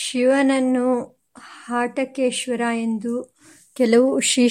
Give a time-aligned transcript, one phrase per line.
[0.00, 0.86] ಶಿವನನ್ನು
[1.64, 3.12] ಹಾಟಕೇಶ್ವರ ಎಂದು
[3.76, 4.48] ಕೆಲವು ಶ್ರೀ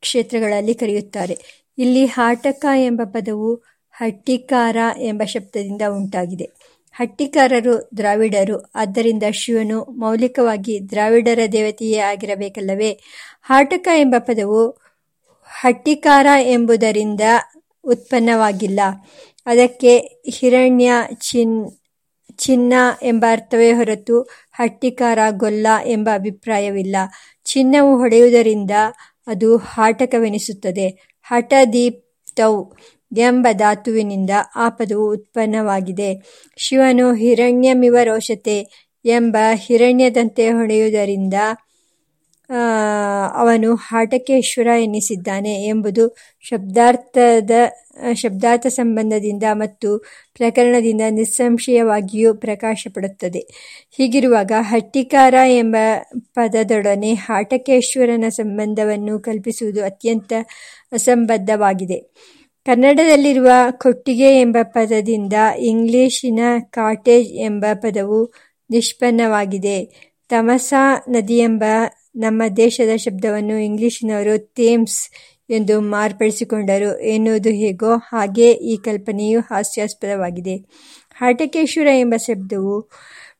[0.00, 1.36] ಕ್ಷೇತ್ರಗಳಲ್ಲಿ ಕರೆಯುತ್ತಾರೆ.
[1.78, 3.54] ಇಲ್ಲಿ ಹಾಟಕ ಎಂಬ ಪದವು
[3.92, 6.46] ಹಟ್ಟಿಕಾರ ಎಂಬ ಶಬ್ದದಿಂದ ಉಂಟಾಗಿದೆ.
[6.92, 8.56] ಹಟ್ಟಿಕಾರರು ದ್ರಾವಿಡರು.
[8.74, 12.90] ಆದ್ದರಿಂದ ಶಿವನು ಮೌಲಿಕವಾಗಿ ದ್ರಾವಿಡರ ದೇವತೆಯೇ ಆಗಿರಬೇಕಲ್ಲವೇ?
[13.42, 14.60] ಹಾಟಕ ಎಂಬ ಪದವು
[15.60, 17.20] ಹಟ್ಟಿಕಾರ ಎಂಬುದರಿಂದ
[17.84, 18.80] ಉತ್ಪನ್ನವಾಗಿಲ್ಲ.
[19.46, 19.92] ಅದಕ್ಕೆ
[20.30, 20.92] ಹಿರಣ್ಯ,
[22.36, 24.20] ಚಿನ್ನ ಎಂಬ ಅರ್ಥವೇ ಹೊರತು
[24.52, 26.96] ಹಟ್ಟಿಕಾರ, ಗೊಲ್ಲ ಎಂಬ ಅಭಿಪ್ರಾಯವಿಲ್ಲ.
[27.44, 28.70] ಚಿನ್ನವು ಹೊಡೆಯುವುದರಿಂದ
[29.26, 31.16] ಅದು ಹಾಟಕವೆನಿಸುತ್ತದೆ.
[31.22, 32.64] ಹಠದೀಪ್ತೌ
[33.18, 36.10] ಎಂಬ ಧಾತುವಿನಿಂದ ಆ ಪದವು ಉತ್ಪನ್ನವಾಗಿದೆ.
[36.56, 41.34] ಶಿವನು ಹಿರಣ್ಯಮಿವ ರೋಷತೆ ಎಂಬ ಹಿರಣ್ಯದಂತೆ ಹೊಳೆಯುವುದರಿಂದ
[43.34, 46.04] ಅವನು ಹಾಟಕೇಶ್ವರ ಎನ್ನಿಸಿದ್ದಾನೆ ಎಂಬುದು
[46.40, 47.50] ಶಬ್ದಾರ್ಥದ
[48.14, 49.98] ಶಬ್ದಾರ್ಥ ಸಂಬಂಧದಿಂದ ಮತ್ತು
[50.34, 53.42] ಪ್ರಕರಣದಿಂದ ನಿಸ್ಸಂಶಯವಾಗಿಯೂ ಪ್ರಕಾಶಪಡುತ್ತದೆ.
[53.96, 55.76] ಹೀಗಿರುವಾಗ ಹಟ್ಟಿಕಾರ ಎಂಬ
[56.34, 60.32] ಪದದೊಡನೆ ಹಾಟಕೇಶ್ವರನ ಸಂಬಂಧವನ್ನು ಕಲ್ಪಿಸುವುದು ಅತ್ಯಂತ
[60.92, 61.98] ಅಸಂಬದ್ಧವಾಗಿದೆ.
[62.66, 68.20] ಕನ್ನಡದಲ್ಲಿರುವ ಕೊಟ್ಟಿಗೆ ಎಂಬ ಪದದಿಂದ ಇಂಗ್ಲಿಶಿನ ಕಾಟೇಜ್ ಎಂಬ ಪದವು
[68.70, 69.78] ನಿಷ್ಪನ್ನವಾಗಿದೆ.
[70.28, 71.64] ತಮಸಾ ನದಿಯೆಂಬ
[72.16, 75.10] ನಮ್ಮ ದೇಶದ ಶಬ್ದವನ್ನು ಇಂಗ್ಲಿಶಿನವರು ಥೇಮ್ಸ್
[75.50, 80.64] ಎಂದು ಮಾರ್ಪಡಿಸಿಕೊಂಡರು ಎನ್ನುವುದು ಹೇಗೋ ಹಾಗೆ ಈ ಕಲ್ಪನೆಯು ಹಾಸ್ಯಾಸ್ಪದವಾಗಿದೆ.
[81.14, 82.90] ಹಾಟಕೇಶ್ವರ ಎಂಬ ಶಬ್ದವು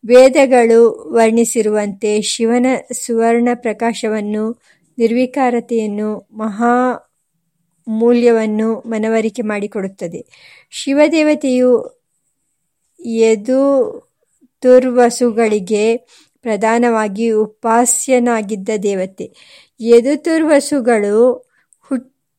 [0.06, 4.62] ವೇದಗಳು ವರ್ಣಿಸಿರುವಂತೆ ಶಿವನ ಸುವರ್ಣ ಪ್ರಕಾಶವನ್ನು,
[4.98, 7.02] ನಿರ್ವಿಕಾರತೆಯನ್ನು, ಮಹಾ
[7.88, 10.27] ಮೂಲ್ಯವನ್ನು ಮನವರಿಕೆ ಮಾಡಿಕೊಡುತ್ತದೆ.
[10.70, 12.00] ಶಿವದೇವತೆಯು
[13.06, 15.96] ಯದುತುರ್ವಸುಗಳಿಗೆ
[16.47, 19.33] ಪ್ರಧಾನವಾಗಿ ಉಪಾಸ್ಯನಾಗಿದ್ದ ದೇವತೆ.
[19.80, 21.47] ಎದುತುರ್ವಸುಗಳು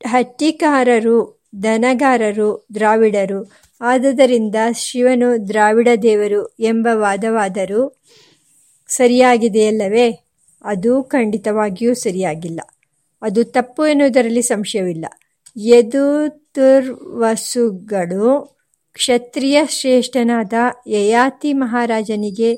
[0.08, 3.52] ಹಟ್ಟಿಕಾರರು, ದನಗಾರರು, ದ್ರಾವಿಡರು.
[3.82, 8.02] ಆದ್ದರಿಂದ ಶಿವನು ದ್ರಾವಿಡ ದೇವರು ಎಂಬ ವಾದವಾದರೂ
[8.88, 10.20] ಸರಿಯಾಗಿದೆಯಲ್ಲವೇ?
[10.62, 12.60] ಅದೂ ಖಂಡಿತವಾಗಿಯೂ ಸರಿಯಾಗಿಲ್ಲ.
[13.22, 15.06] ಅದು ತಪ್ಪು ಎನ್ನುವುದರಲ್ಲಿ ಸಂಶಯವಿಲ್ಲ.
[15.58, 18.58] ಯದುತುರ್ವಸುಗಳು
[18.94, 20.54] ಕ್ಷತ್ರಿಯ ಶ್ರೇಷ್ಠನಾದ
[20.88, 22.56] ಯಯಾತಿ ಮಹಾರಾಜನಿಗೆ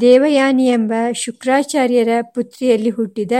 [0.00, 3.32] ದೇವಯಾನಿಯೆಂಬ ಶುಕ್ರಾಚಾರ್ಯರ ಪುತ್ರಿಯಲ್ಲಿ ಹುಟ್ಟಿದ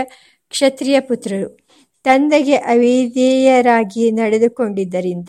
[0.49, 1.59] ಕ್ಷತ್ರಿಯ ಪುತ್ರರು.
[2.05, 5.29] ತಂದೆಗೆ ಅವಿಧೇಯರಾಗಿ ನಡೆದುಕೊಂಡಿದ್ದರಿಂದ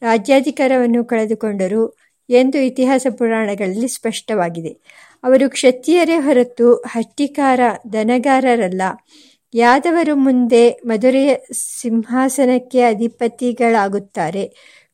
[0.00, 1.96] ರಾಜ್ಯಾಧಿಕಾರವನ್ನು ಕಳೆದುಕೊಂಡರು
[2.30, 4.78] ಎಂದು ಇತಿಹಾಸ ಪುರಾಣಗಳಲ್ಲಿ ಸ್ಪಷ್ಟವಾಗಿದೆ.
[5.24, 7.60] ಅವರು ಕ್ಷತ್ರಿಯರೇ ಹೊರತು ಹಟ್ಟಿಕಾರ,
[7.92, 8.82] ದನಗಾರರಲ್ಲ.
[9.54, 11.34] ಯಾದವರು ಮುಂದೆ ಮಧುರೆಯ
[11.80, 14.44] ಸಿಂಹಾಸನಕ್ಕೆ ಅಧಿಪತಿಗಳಾಗುತ್ತಾರೆ.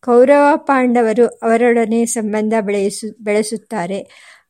[0.01, 2.55] ಕೌರವ ಪಾಂಡವರು ಅವರೊಡನೆ ಸಂಬಂಧ
[3.21, 4.01] ಬೆಳೆಸುತ್ತಾರೆ.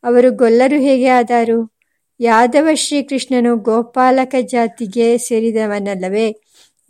[0.05, 1.79] ಅವರು ಗೊಲ್ಲರು ಹೇಗೆ ಆದರು
[2.21, 6.35] ಯಾದವ ಶ್ರೀಕೃಷ್ಣನು ಗೋಪಾಲಕ ಜಾತಿಗೆ ಸೇರಿದವನಲ್ಲವೇ?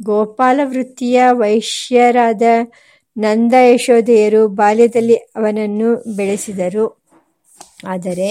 [0.02, 2.42] ಗೋಪಾಲ ವೃತ್ತಿಯ ವೈಶ್ಯರಾದ
[3.16, 6.86] ನಂದ ಯಶೋಧೆಯರು ಬಾಲ್ಯದಲ್ಲಿ ಅವನನ್ನು ಬೆಳೆಸಿದರು.
[7.86, 8.30] ಆದರೆ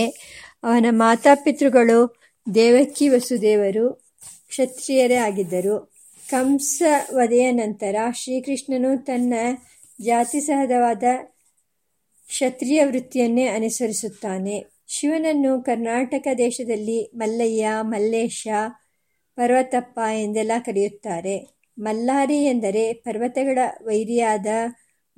[0.63, 1.99] ಅವನ ಮಾತಾಪಿತೃಗಳು
[2.55, 3.85] ದೇವಕಿ ವಸುದೇವರು
[4.49, 5.75] ಕ್ಷತ್ರಿಯರೇ ಆಗಿದ್ದರು.
[6.29, 6.83] ಕಂಸ
[7.13, 9.33] ವಧೆಯ ನಂತರ ಶ್ರೀಕೃಷ್ಣನು ತನ್ನ
[10.01, 11.03] ಜಾತಿಸಹಜವಾದ
[12.27, 14.65] ಕ್ಷತ್ರಿಯ ವೃತ್ತಿಯನ್ನೇ ಅನುಸರಿಸುತ್ತಾನೆ.
[14.87, 18.47] ಶಿವನನ್ನು ಕರ್ನಾಟಕ ದೇಶದಲ್ಲಿ ಮಲ್ಲಯ್ಯ, ಮಲ್ಲೇಶ,
[19.35, 21.47] ಪರ್ವತಪ್ಪ ಎಂದೆಲ್ಲ ಕರೆಯುತ್ತಾರೆ.
[21.79, 24.45] ಮಲ್ಲಾರಿ ಎಂದರೆ ಪರ್ವತಗಳ ವೈರಿಯಾದ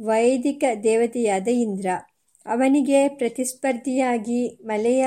[0.02, 1.86] ವೈದಿಕ ದೇವತೆಯಾದ ಇಂದ್ರ.
[2.46, 5.06] ಅವನಿಗೆ ಪ್ರತಿಸ್ಪರ್ಧಿಯಾಗಿ ಮಲೆಯ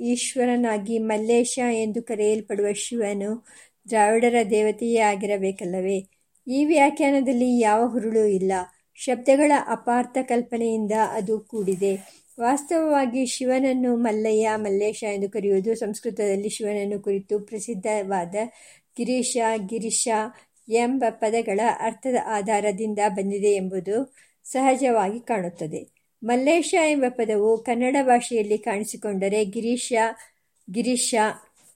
[0.00, 3.46] ಈಶ್ವರನಾಗಿ ಮಲ್ಲೇಶ ಎಂದು ಕರೆಯಲ್ಪಡುವ ಶಿವನು
[3.88, 5.98] ದ್ರಾವಿಡರ ದೇವತೆಯೇ ಆಗಿರಬೇಕಲ್ಲವೇ?
[6.46, 8.52] ಈ ವ್ಯಾಖ್ಯಾನದಲ್ಲಿ ಯಾವ ಹುರುಳು ಇಲ್ಲ.
[8.98, 11.92] ಶಬ್ದಗಳ ಅಪಾರ್ಥ ಕಲ್ಪನೆಯಿಂದ ಅದು ಕೂಡಿದೆ.
[12.40, 18.34] ವಾಸ್ತವವಾಗಿ ಶಿವನನ್ನು ಮಲ್ಲಯ್ಯ, ಮಲ್ಲೇಶ ಎಂದು ಕರೆಯುವುದು ಸಂಸ್ಕೃತದಲ್ಲಿ ಶಿವನನ್ನು ಕುರಿತು ಪ್ರಸಿದ್ಧವಾದ
[18.96, 19.36] ಗಿರೀಶ,
[19.66, 20.08] ಗಿರಿಶ
[20.68, 24.14] ಎಂಬ ಪದಗಳ ಅರ್ಥದ ಆಧಾರದಿಂದ ಬಂದಿದೆ ಎಂಬುದು
[24.44, 25.88] ಸಹಜವಾಗಿ ಕಾಣುತ್ತದೆ.
[26.22, 29.92] ಮಲ್ಲೇಶ ಎಂಬ ಪದವು ಕನ್ನಡ ಭಾಷೆಯಲ್ಲಿ ಕಾಣಿಸಿಕೊಂಡರೆ ಗಿರೀಶ,
[30.72, 31.14] ಗಿರೀಶ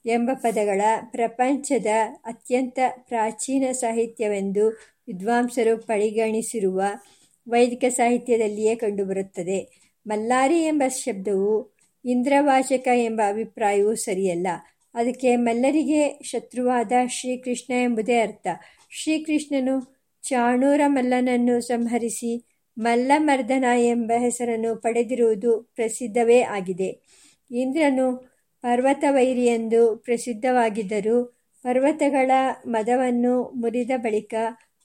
[0.05, 1.85] ಎಂಬ ಪದಗಳ ಪ್ರಪಂಚದ
[2.25, 6.81] ಅತ್ಯಂತ ಪ್ರಾಚೀನ ಸಾಹಿತ್ಯವೆಂದು ವಿದ್ವಾಂಸರು ಪರಿಗಣಿಸಿರುವ
[7.49, 9.83] ವೈದಿಕ ಸಾಹಿತ್ಯದಲ್ಲಿಯೇ ಕಂಡುಬರುತ್ತದೆ.
[10.07, 14.47] ಮಲ್ಲಾರಿ ಎಂಬ ಶಬ್ದವು ಇಂದ್ರವಾಚಕ ಎಂಬ ಅಭಿಪ್ರಾಯವೂ ಸರಿಯಲ್ಲ.
[14.93, 18.47] ಅದಕ್ಕೆ ಮಲ್ಲರಿಗೆ ಶತ್ರುವಾದ ಶ್ರೀಕೃಷ್ಣ ಎಂಬುದೇ ಅರ್ಥ.
[18.89, 19.75] ಶ್ರೀಕೃಷ್ಣನು
[20.21, 22.45] ಚಾಣೂರ ಮಲ್ಲನನ್ನು ಸಂಹರಿಸಿ
[22.77, 26.99] ಮಲ್ಲಮರ್ದನ ಎಂಬ ಹೆಸರನ್ನು ಪಡೆದಿರುವುದು ಪ್ರಸಿದ್ಧವೇ ಆಗಿದೆ.
[27.51, 31.25] ಇಂದ್ರನು ಪರ್ವತವೈರಿಯೆಂದು ಪ್ರಸಿದ್ಧವಾಗಿದ್ದರೂ
[31.63, 32.31] ಪರ್ವತಗಳ
[32.65, 34.33] ಮದವನ್ನು ಮುರಿದ ಬಳಿಕ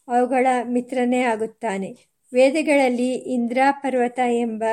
[0.09, 1.97] ಅವುಗಳ ಮಿತ್ರನೇ ಆಗುತ್ತಾನೆ.
[2.33, 4.65] ವೇದಗಳಲ್ಲಿ ಇಂದ್ರ, ಪರ್ವತ ಎಂಬ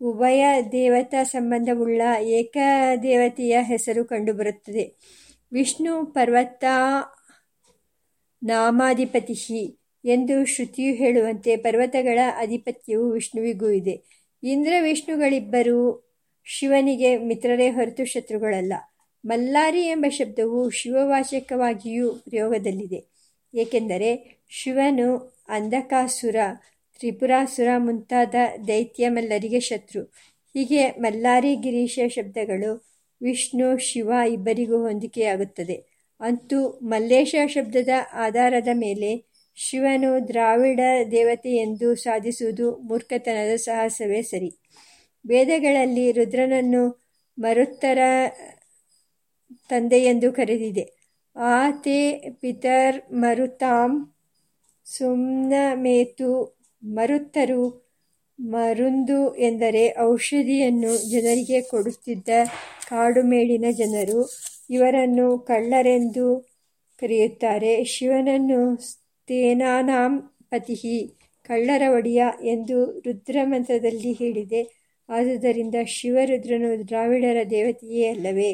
[0.00, 4.96] ಉಭಯ ದೇವತಾ ಸಂಬಂಧವುಳ್ಳ ಏಕದೇವತೆಯ ಹೆಸರು ಕಂಡುಬರುತ್ತದೆ.
[5.52, 6.64] ವಿಷ್ಣು ಪರ್ವತ
[8.42, 14.02] ನಾಮಾಧಿಪತಿ ಎಂದು ಶ್ರುತಿಯು ಹೇಳುವಂತೆ ಪರ್ವತಗಳ ಅಧಿಪತ್ಯವು ವಿಷ್ಣುವಿಗೂ ಇದೆ.
[14.42, 16.02] ಇಂದ್ರ, ವಿಷ್ಣುಗಳಿಬ್ಬರೂ
[16.44, 18.72] ಶಿವನಿಗೆ ಮಿತ್ರರೇ ಹೊರತು ಶತ್ರುಗಳಲ್ಲ.
[19.24, 23.04] ಮಲ್ಲಾರಿ ಎಂಬ ಶಬ್ದವು ಶಿವವಾಚಕವಾಗಿಯೂ ಪ್ರಯೋಗದಲ್ಲಿದೆ
[23.54, 26.36] ಏಕೆಂದರೆ ಶಿವನು ಅಂಧಕಾಸುರ,
[26.98, 28.34] ತ್ರಿಪುರಾಸುರ ಮುಂತಾದ
[28.68, 30.02] ದೈತ್ಯ ಮಲ್ಲರಿಗೆ ಶತ್ರು.
[30.54, 32.86] ಹೀಗೆ ಮಲ್ಲಾರಿ ಗಿರೀಶ ಶಬ್ದಗಳು
[33.22, 36.06] ವಿಷ್ಣು, ಶಿವ ಇಬ್ಬರಿಗೂ ಹೊಂದಿಕೆಯಾಗುತ್ತದೆ.
[36.20, 44.58] ಅಂತೂ ಮಲ್ಲೇಶ ಶಬ್ದದ ಆಧಾರದ ಮೇಲೆ ಶಿವನು ದ್ರಾವಿಡ ದೇವತೆ ಎಂದು ಸಾಧಿಸುವುದು ಮೂರ್ಖತನದ ಸಾಹಸವೇ ಸರಿ.
[45.26, 47.06] ವೇದಗಳಲ್ಲಿ ರುದ್ರನನ್ನು
[47.38, 47.98] ಮರುತ್ತರ
[49.68, 50.84] ತಂದೆಯೆಂದು ಕರೆದಿದೆ.
[51.36, 54.15] ಆತೆ ಪಿತರ್ ಮರುತಾಂ
[54.86, 56.30] ಸುಮ್ನಮೇತು
[56.82, 57.62] ಮರುತ್ತರು
[58.38, 62.28] ಮರುಂದು ಎಂದರೆ ಔಷಧಿಯನ್ನು ಜನರಿಗೆ ಕೊಡುತ್ತಿದ್ದ
[62.88, 64.20] ಕಾಡುಮೇಡಿನ ಜನರು
[64.70, 66.26] ಇವರನ್ನು ಕಳ್ಳರೆಂದು
[66.98, 67.84] ಕರೆಯುತ್ತಾರೆ.
[67.84, 70.12] ಶಿವನನ್ನು ಸ್ತೇನಾನಾಂ
[70.50, 70.98] ಪತಿಹಿ
[71.48, 74.62] ಕಳ್ಳರ ಒಡೆಯ ಎಂದು ರುದ್ರಮಂತ್ರದಲ್ಲಿ ಹೇಳಿದೆ.
[75.08, 78.50] ಆದುದರಿಂದ ಶಿವರುದ್ರನು ದ್ರಾವಿಡರ ದೇವತೆಯೇ ಅಲ್ಲವೇ?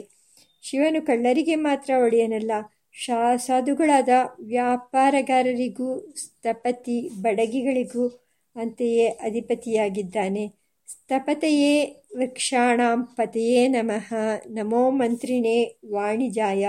[0.63, 2.53] ಶಿವನು ಕಳ್ಳರಿಗೆ ಮಾತ್ರ ಒಡೆಯನಲ್ಲ
[2.95, 4.09] ಶಾ, ಸಾಧುಗಳಾದ
[4.41, 8.09] ವ್ಯಾಪಾರಗಾರರಿಗೂ ಸ್ಥಪತಿ ಬಡಗಿಗಳಿಗೂ
[8.57, 10.53] ಅಂತೆಯೇ ಅಧಿಪತಿಯಾಗಿದ್ದಾನೆ.
[10.87, 11.85] ಸ್ಥಪತೆಯೇ
[12.17, 14.15] ವೃಕ್ಷಾಣಾಂ ಪತೆಯೇ ನಮಃ.
[14.51, 16.69] ನಮೋ ಮಂತ್ರಿಣೇ ವಾಣಿಜಾಯ.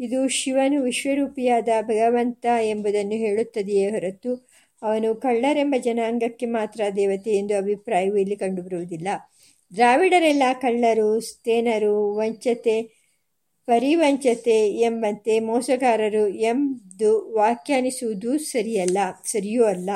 [0.00, 4.48] ಇದು ಶಿವನು ವಿಶ್ವರೂಪಿಯಾದ ಭಗವಂತ ಎಂಬುದನ್ನು ಹೇಳುತ್ತದೆಯೇ ಹೊರತು
[4.82, 9.08] ಅವನು ಕಳ್ಳರೆಂಬ ಜನಾಂಗಕ್ಕೆ ಮಾತ್ರ ದೇವತೆ ಎಂದು ಅಭಿಪ್ರಾಯವು ಇಲ್ಲಿ ಕಂಡುಬರುವುದಿಲ್ಲ.
[9.76, 12.99] ದ್ರಾವಿಡರೆಲ್ಲ ಕಳ್ಳರು ಸ್ಥೇನರು ವಂಚತೆ
[13.70, 19.90] ಪರಿವಂಚತೆ ಎಂಬಂತೆ ಮೋಸಗಾರರು ಎಂದು ವ್ಯಾಖ್ಯಾನಿಸುವುದು ಸರಿಯಲ್ಲ, ಸರಿಯೂ ಅಲ್ಲ.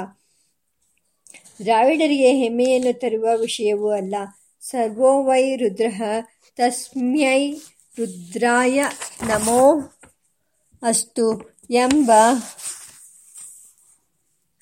[1.62, 4.14] ದ್ರಾವಿಡರಿಗೆ ಹೆಮ್ಮೆಯನ್ನು ತರುವ ವಿಷಯವೂ ಅಲ್ಲ.
[4.60, 5.86] ಸರ್ವೋವೈ ರುದ್ರ
[6.56, 7.54] ತಸ್ಮ್ಯೈ
[7.98, 8.84] ರುದ್ರಾಯ
[9.26, 9.92] ನಮೋ
[10.82, 12.12] ಅಸ್ತು ಎಂಬ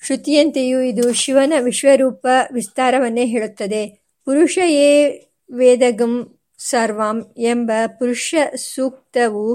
[0.05, 3.87] ಶ್ರುತಿಯಂತೆಯೂ ಇದು ಶಿವನ ವಿಶ್ವರೂಪ ವಿಸ್ತಾರವನ್ನೇ ಹೇಳುತ್ತದೆ.
[4.25, 5.19] ಪುರುಷ ಏ
[5.51, 6.39] ವೇದಗಂ
[6.69, 8.35] ಸರ್ವಾಂ ಎಂಬ ಪುರುಷ
[8.75, 9.45] ಸೂಕ್ತವು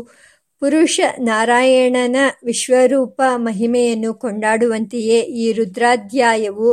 [0.61, 6.71] ಪುರುಷ ನಾರಾಯಣನ ವಿಶ್ವರೂಪ ಮಹಿಮೆಯನ್ನು ಕೊಂಡಾಡುವಂತೆಯೇ ಈ ರುದ್ರಾಧ್ಯಾಯವು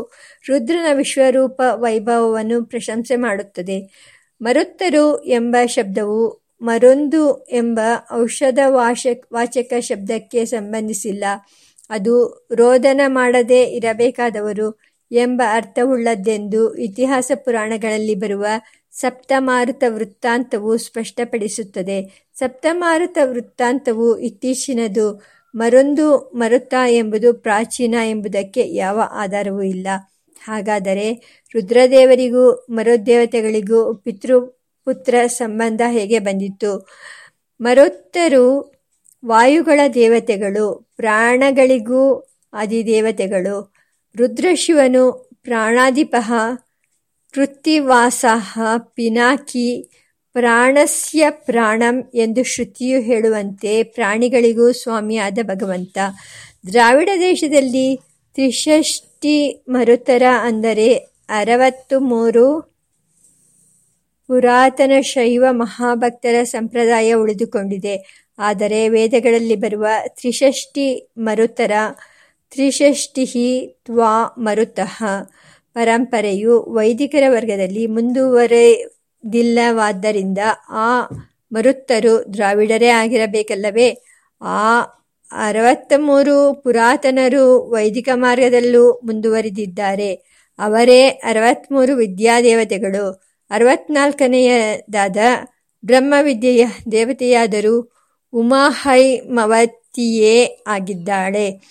[0.47, 3.77] ರುದ್ರನ ವಿಶ್ವರೂಪ ವೈಭವವನ್ನು ಪ್ರಶಂಸೆ ಮಾಡುತ್ತದೆ.
[4.41, 6.21] ಮರುತ್ತರು ಎಂಬ ಶಬ್ದವು
[6.61, 7.21] ಮರೊಂದು
[7.51, 7.79] ಎಂಬ
[8.13, 11.23] ಔಷಧ ವಾಶ ವಾಚಕ ಶಬ್ದಕ್ಕೆ ಸಂಬಂಧಿಸಿಲ್ಲ.
[11.89, 14.67] ಅದು ರೋದನ ಮಾಡದೇ ಇರಬೇಕಾದವರು
[15.11, 18.45] ಎಂಬ ಅರ್ಥವುಳ್ಳದ್ದೆಂದು ಇತಿಹಾಸ ಪುರಾಣಗಳಲ್ಲಿ ಬರುವ
[18.99, 22.29] ಸಪ್ತಮಾರುತ ವೃತ್ತಾಂತವು ಸ್ಪಷ್ಟಪಡಿಸುತ್ತದೆ.
[22.35, 25.23] ಸಪ್ತಮಾರುತ ವೃತ್ತಾಂತವು ಇತ್ತೀಚಿನದು.
[25.55, 29.87] ಮರೊಂದು ಮರುತ ಎಂಬುದು ಪ್ರಾಚೀನ ಎಂಬುದಕ್ಕೆ ಯಾವ ಆಧಾರವೂ ಇಲ್ಲ.
[30.43, 31.13] ಹಾಗಾದರೆ
[31.53, 36.87] ರುದ್ರದೇವರಿಗೂ, ಮರುದೇವತೆಗಳಿಗೂ ಪಿತೃಪುತ್ರ ಸಂಬಂಧ ಹೇಗೆ ಬಂದಿತ್ತು?
[37.61, 38.75] ಮರುತ್ತರು
[39.25, 42.15] ವಾಯುಗಳ ದೇವತೆಗಳು, ಪ್ರಾಣಗಳಿಗೂ
[42.53, 43.73] ಅಧಿದೇವತೆಗಳು
[44.17, 46.33] ರುದ್ರಶಿವನು ಪ್ರಾಣಾಧಿಪಃ
[47.35, 48.49] ಕೃತ್ತಿವಾಸಃ
[48.95, 49.69] ಪಿನಾಕಿ
[50.35, 55.97] ಪ್ರಾಣಸ್ಯ ಪ್ರಾಣಂ ಎಂದು ಶ್ರುತಿಯು ಹೇಳುವಂತೆ ಪ್ರಾಣಿಗಳಿಗೂ ಸ್ವಾಮಿಯಾದ ಭಗವಂತ.
[56.67, 57.87] ದ್ರಾವಿಡ ದೇಶದಲ್ಲಿ
[58.35, 60.87] ತ್ರಿಷಷ್ಟಿ ಮರುತರ ಅಂದರೆ
[61.29, 62.45] ಅರವತ್ತು ಮೂರು
[64.29, 67.95] ಪುರಾತನ ಶೈವ ಮಹಾಭಕ್ತರ ಸಂಪ್ರದಾಯ ಉಳಿದುಕೊಂಡಿದೆ.
[68.39, 71.73] ಆದರೆ ವೇದಗಳಲ್ಲಿ ಬರುವ ತ್ರಿಷಷ್ಟಿ ಮರುತರ
[72.51, 73.25] ತ್ರಿಷಷ್ಟಿ
[73.85, 74.95] ತ್ವಾ ಮರುತಃ
[75.75, 80.37] ಪರಂಪರೆಯು ವೈದಿಕರ ವರ್ಗದಲ್ಲಿ ಮುಂದುವರೆದಿಲ್ಲವಾದ್ದರಿಂದ
[80.69, 81.01] ಆ
[81.51, 83.97] ಮರುತ್ತರು ದ್ರಾವಿಡರೇ ಆಗಿರಬೇಕಲ್ಲವೇ?
[84.41, 84.81] ಆ
[85.31, 90.41] ಅರವತ್ತ ಮೂರು ಪುರಾತನರು ವೈದಿಕ ಮಾರ್ಗದಲ್ಲೂ ಮುಂದುವರಿದಿದ್ದಾರೆ.
[90.59, 93.23] ಅವರೇ ಅರವತ್ತ್ಮೂರು ವಿದ್ಯಾದೇವತೆಗಳು.
[93.51, 95.17] ಅರವತ್ನಾಲ್ಕನೆಯದಾದ
[95.85, 97.91] ಬ್ರಹ್ಮವಿದ್ಯೆಯ ದೇವತೆಯಾದರೂ
[98.33, 101.61] ಉಮಾಹೈಮವತಿಯೇ ಆಗಿದ್ದಾಳೆ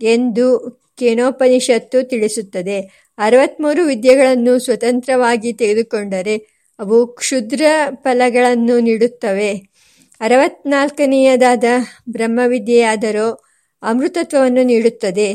[0.00, 3.03] ಎಂದು ಕೇನೋಪನಿಷತ್ತು ತಿಳಿಸುತ್ತದೆ.
[3.18, 6.46] ಅರವತ್ತ್ಮೂರು ವಿದ್ಯೆಗಳನ್ನು ಸ್ವತಂತ್ರವಾಗಿ ತೆಗೆದುಕೊಂಡರೆ
[6.78, 7.62] ಅವು ಕ್ಷುದ್ರ
[7.94, 9.62] ಫಲಗಳನ್ನು ನೀಡುತ್ತವೆ.
[10.20, 11.64] ಅರವತ್ನಾಲ್ಕನೆಯದಾದ
[12.08, 13.44] ಬ್ರಹ್ಮವಿದ್ಯೆಯಾದರೋ
[13.82, 15.34] ಅಮೃತತ್ವವನ್ನು ನೀಡುತ್ತದೆ.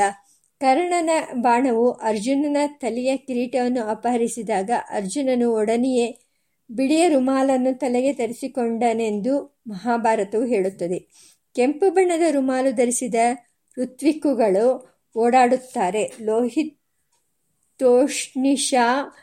[0.60, 6.20] ಕರ್ಣನ ಬಾಣವು ಅರ್ಜುನನ ತಲೆಯ ಕಿರೀಟವನ್ನು ಅಪಹರಿಸಿದಾಗ ಅರ್ಜುನನು ಒಡನೆಯೇ
[6.72, 11.10] ಬಿಳಿಯ ರುಮಾಲನ್ನು ತಲೆಗೆ ತರಿಸಿಕೊಂಡನೆಂದು ಮಹಾಭಾರತವು ಹೇಳುತ್ತದೆ.
[11.56, 13.16] ಕೆಂಪು ಬಣ್ಣದ ರುಮಾಲು ಧರಿಸಿದ
[13.78, 16.12] ಋತ್ವಿಕ್ಕುಗಳು ಓಡಾಡುತ್ತಾರೆ.
[16.22, 19.14] ಲೋಹಿತೋಷ್ಣಿಷಾ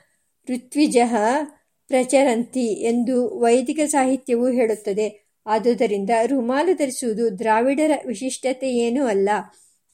[0.49, 1.17] ಋತ್ವಿಜಃ
[1.89, 5.33] ಪ್ರಚರಂತಿ ಎಂದು ವೈದಿಕ ಸಾಹಿತ್ಯವು ಹೇಳುತ್ತದೆ.
[5.47, 9.29] ಆದುದರಿಂದ ರುಮಾಲು ಧರಿಸುವುದು ದ್ರಾವಿಡರ ವಿಶಿಷ್ಟತೆಯೇನೂ ಅಲ್ಲ.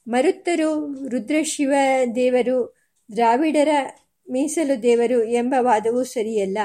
[0.09, 1.73] ಮರುತ್ತರು ರುದ್ರಶಿವ
[2.15, 2.77] ದೇವರು,
[3.15, 3.67] ದ್ರಾವಿಡರ
[4.29, 6.57] ಮೀಸಲು ದೇವರು ಎಂಬ ವಾದವೂ ಸರಿಯಲ್ಲ.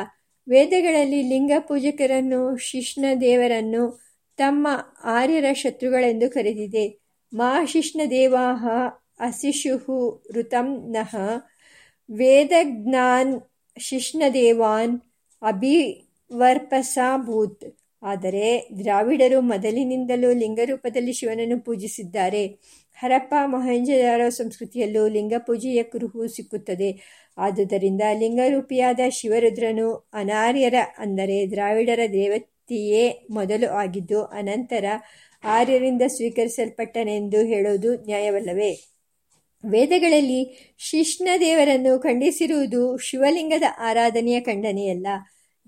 [0.49, 4.05] ವೇದಗಳಲ್ಲಿ ಲಿಂಗ ಪೂಜಕರನ್ನು, ಶಿಷ್ಣ ದೇವರನ್ನು
[4.37, 4.69] ತಮ್ಮ
[5.05, 7.01] ಆರ್ಯರ ಶತ್ರುಗಳೆಂದು ಕರೆದಿದೆ.
[7.35, 8.67] ಮಾ ಶಿಷ್ಣದೇವಾಹ
[9.21, 11.17] ಅಸಿಶುಹು ಋತಂ ನಃ.
[12.11, 13.41] ವೇದಜ್ಞಾನ್
[13.79, 15.01] ಶಿಷ್ಣದೇವಾನ್
[15.43, 17.65] ಅಭಿವರ್ಪಸಾಭೂತ್
[18.03, 22.59] ಆದರೆ ದ್ರಾವಿಡರು ಮೊದಲಿನಿಂದಲೂ ಲಿಂಗರೂಪದಲ್ಲಿ ಶಿವನನ್ನು ಪೂಜಿಸಿದ್ದಾರೆ.
[22.97, 26.91] ಹರಪ್ಪ ಮೊಹೆಂಜದಾರ ಸಂಸ್ಕೃತಿಯಲ್ಲೂ ಲಿಂಗಪೂಜೆಯ ಕುರುಹು ಸಿಕ್ಕುತ್ತದೆ.
[27.39, 34.85] ಆದುದರಿಂದ ಲಿಂಗರೂಪಿಯಾದ ಶಿವರುದ್ರನು ಅನಾರ್ಯರ, ಅಂದರೆ ದ್ರಾವಿಡರ ದೇವತೆಯೇ ಮೊದಲು ಆಗಿದ್ದು, ಅನಂತರ
[35.45, 38.73] ಆರ್ಯರಿಂದ ಸ್ವೀಕರಿಸಲ್ಪಟ್ಟನೆಂದು ಹೇಳುವುದು ನ್ಯಾಯವಲ್ಲವೇ?
[39.65, 45.07] ವೇದಗಳಲ್ಲಿ ಶಿಷ್ಣ ದೇವರನ್ನು ಖಂಡಿಸಿರುವುದು ಶಿವಲಿಂಗದ ಆರಾಧನೆಯ ಖಂಡನೆಯಲ್ಲ.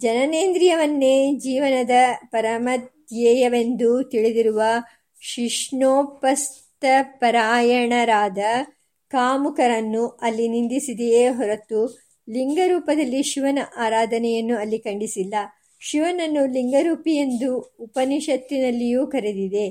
[0.01, 1.91] ಜನನೇಂದ್ರಿಯವನ್ನೇ ಜೀವನದ
[2.31, 4.63] ಪರಮಧ್ಯೇಯವೆಂದು ತಿಳಿದಿರುವ
[6.83, 8.39] ಶಿಷ್ಣೋಪಸ್ಥಪರಾಯಣರಾದ
[9.11, 11.81] ಕಾಮುಕರನ್ನು ಅಲ್ಲಿ ನಿಂದಿಸಿದೆಯೇ ಹೊರತು
[12.31, 15.35] ಲಿಂಗರೂಪದಲ್ಲಿ ಶಿವನ ಆರಾಧನೆಯನ್ನು ಅಲ್ಲಿ ಖಂಡಿಸಿಲ್ಲ.
[15.81, 19.67] ಶಿವನನ್ನು ಲಿಂಗರೂಪಿ ಎಂದು ಉಪನಿಷತ್ತಿನಲ್ಲಿಯೂ ಕರೆದಿದೆ.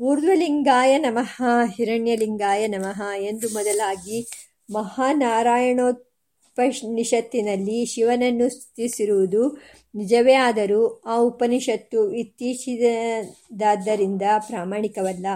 [0.00, 1.42] ಊರ್ಧ್ವಲಿಂಗಾಯ ನಮಃ,
[1.76, 4.18] ಹಿರಣ್ಯಲಿಂಗಾಯ ನಮಃ ಎಂದು ಮೊದಲಾಗಿ
[6.58, 9.58] ಮಹಾನಾರಾಯಣೋಪನಿಷತ್ತಿನಲ್ಲಿ ಶಿವನನ್ನು ಸ್ತುತಿಸಿರುವುದು
[9.94, 15.26] ನಿಜವೇ ಆದರೂ ಆ ಉಪನಿಷತ್ತು ಇತ್ತೀಚಿನದಾದ್ದರಿಂದ ಪ್ರಾಮಾಣಿಕವಲ್ಲ.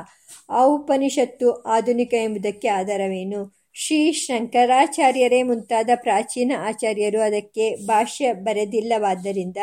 [0.51, 3.61] ಆ ಉಪನಿಷತ್ತು ಆಧುನಿಕ ಎಂಬುದಕ್ಕೆ ಆಧಾರವೇನು?
[3.75, 9.57] ಶ್ರೀ ಶಂಕರಾಚಾರ್ಯರೇ ಮುಂತಾದ ಪ್ರಾಚೀನ ಆಚಾರ್ಯರು ಅದಕ್ಕೆ ಭಾಷ್ಯ ಬರೆದಿಲ್ಲವಾದ್ದರಿಂದ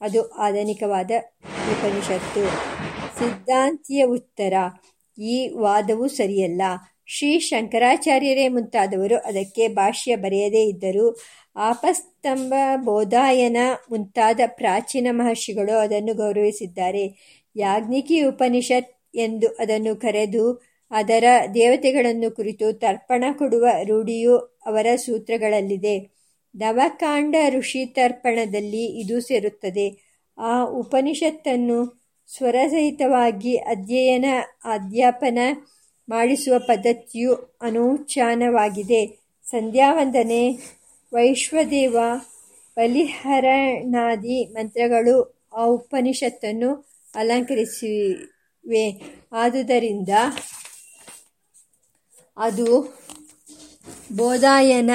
[0.00, 1.10] ಅದು ಆಧುನಿಕವಾದ
[1.72, 2.50] ಉಪನಿಷತ್ತು.
[3.18, 4.52] ಸಿದ್ಧಾಂತಿಯ ಉತ್ತರ,
[5.18, 6.62] ಈ ವಾದವು ಸರಿಯಲ್ಲ.
[7.08, 11.16] ಶ್ರೀ ಶಂಕರಾಚಾರ್ಯರೇ ಮುಂತಾದವರು ಅದಕ್ಕೆ ಭಾಷ್ಯ ಬರೆಯದೇ ಇದ್ದರೂ
[11.56, 13.56] ಆಪಸ್ತಂಭ ಬೋಧಾಯನ
[13.90, 17.04] ಮುಂತಾದ ಪ್ರಾಚೀನ ಮಹರ್ಷಿಗಳು ಅದನ್ನು ಗೌರವಿಸಿದ್ದಾರೆ.
[17.56, 25.98] ಯಾಜ್ಞಿಕಿ ಉಪನಿಷತ್ ಎಂದು ಅದನ್ನು ಕರೆದು ಅದರ ದೇವತೆಗಳನ್ನು ಕುರಿತು ತರ್ಪಣ ಕೊಡುವ ರೂಢಿಯು ಅವರ ಸೂತ್ರಗಳಲ್ಲಿದೆ.
[26.54, 29.86] ನವಕಾಂಡ ಋಷಿ ತರ್ಪಣದಲ್ಲಿ ಇದು ಸೇರುತ್ತದೆ.
[30.38, 31.78] ಆ ಉಪನಿಷತ್ತನ್ನು
[32.36, 34.24] ಸ್ವರಸಹಿತವಾಗಿ ಅಧ್ಯಯನ,
[34.64, 35.38] ಅಧ್ಯಾಪನ
[36.08, 39.18] ಮಾಡಿಸುವ ಪದ್ಧತಿಯು ಅನೂಚಾನವಾಗಿದೆ.
[39.44, 40.58] ಸಂಧ್ಯಾವಂದನೆ
[41.12, 41.96] ವೈಶ್ವದೇವ,
[42.76, 49.00] ಬಲಿಹರಣಾದಿ ಮಂತ್ರಗಳು ಆ ಉಪನಿಷತ್ತನ್ನು ಅಲಂಕರಿಸಿವೆ.
[49.32, 50.08] ಆದುದರಿಂದ
[52.36, 52.98] ಅದು
[54.16, 54.90] ಬೋಧಾಯನ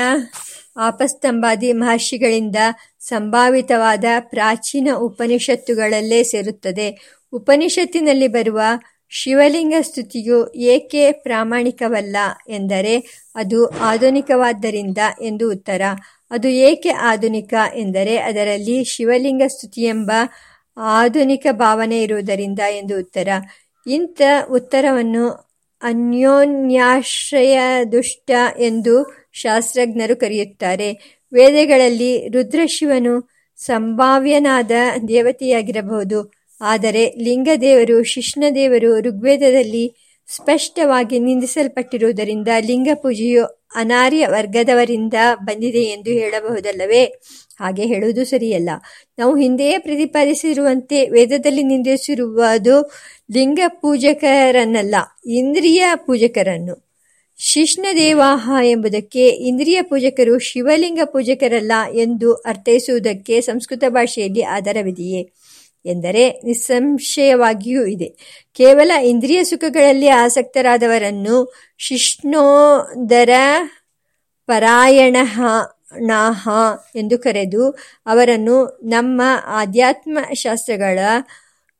[0.77, 2.56] ಆಪಸ್ತಂಭಾದಿ ಮಹರ್ಷಿಗಳಿಂದ
[3.00, 7.20] ಸಂಭಾವಿತವಾದ ಪ್ರಾಚೀನ ಉಪನಿಷತ್ತುಗಳಲ್ಲೇ ಸೇರುತ್ತದೆ.
[7.32, 8.62] ಉಪನಿಷತ್ತಿನಲ್ಲಿ ಬರುವ
[9.13, 12.18] ಶಿವಲಿಂಗ ಸ್ತುತಿಯು ಏಕೆ ಪ್ರಾಮಾಣಿಕವಲ್ಲ
[12.50, 15.82] ಎಂದರೆ ಅದು ಆಧುನಿಕವಾದ್ದರಿಂದ ಎಂದು ಉತ್ತರ.
[16.32, 20.12] ಅದು ಏಕೆ ಆಧುನಿಕ ಎಂದರೆ ಅದರಲ್ಲಿ ಶಿವಲಿಂಗ ಸ್ತುತಿಯೆಂಬ
[20.77, 23.27] ಆಧುನಿಕ ಭಾವನೆ ಇರುವುದರಿಂದ ಎಂದು ಉತ್ತರ.
[23.88, 25.30] ಇಂಥ ಉತ್ತರವನ್ನು
[25.82, 27.60] ಅನ್ಯೋನ್ಯಾಶ್ರಯ
[27.91, 30.94] ದುಷ್ಟ ಎಂದು ಶಾಸ್ತ್ರಜ್ಞರು ಕರೆಯುತ್ತಾರೆ.
[31.34, 34.72] ವೇದಗಳಲ್ಲಿ ರುದ್ರಶಿವನು ಸಂಭಾವ್ಯನಾದ
[35.08, 36.40] ದೇವತೆಯಾಗಿರಬಹುದು.
[36.62, 39.96] ಆದರೆ ಲಿಂಗದೇವರು ಶಿಷ್ಣದೇವರು ಋಗ್ವೇದದಲ್ಲಿ
[40.27, 45.13] ಸ್ಪಷ್ಟವಾಗಿ ನಿಂದಿಸಲ್ಪಟ್ಟಿರುವುದರಿಂದ ಲಿಂಗ ಪೂಜೆಯು ಅನಾರ್ಯ ವರ್ಗದವರಿಂದ
[45.44, 47.06] ಬಂದಿದೆ ಎಂದು ಹೇಳಬಹುದಲ್ಲವೇ?
[47.60, 48.70] ಹಾಗೆ ಹೇಳುವುದು ಸರಿಯಲ್ಲ.
[49.18, 52.91] ನಾವು ಹಿಂದೆಯೇ ಪ್ರತಿಪಾದಿಸಿರುವಂತೆ ವೇದದಲ್ಲಿ ನಿಂದಿಸಿರುವುದು
[53.34, 56.91] ಲಿಂಗ ಪೂಜಕರನ್ನಲ್ಲ ಇಂದ್ರಿಯ ಪೂಜಕರನ್ನು.
[57.38, 65.30] ಶಿಷ್ಣದೇವಾಹ ಎಂಬುದಕ್ಕೆ ಇಂದ್ರಿಯ ಪೂಜಕರು ಶಿವಲಿಂಗ ಪೂಜಕರಲ್ಲ ಎಂದು ಅರ್ಥೈಸುವುದಕ್ಕೆ ಸಂಸ್ಕೃತ ಭಾಷೆಯಲ್ಲಿ ಆಧಾರವಿದೆಯೇ?
[65.85, 68.13] ಎಂದರೆ ನಿಸ್ಸಂಶಯವಾಗಿಯೂ ಇದೆ.
[68.53, 73.29] ಕೇವಲ ಇಂದ್ರಿಯ ಸುಖಗಳಲ್ಲಿ ಆಸಕ್ತರಾದವರನ್ನು ಶಿಷ್ಣೋದರ
[74.47, 76.50] ಪರಾಯಣನಾಹ
[76.95, 81.00] ಎಂದು ಕರೆದು ಅವರನ್ನು ನಮ್ಮ ಆಧ್ಯಾತ್ಮಶಾಸ್ತ್ರಗಳ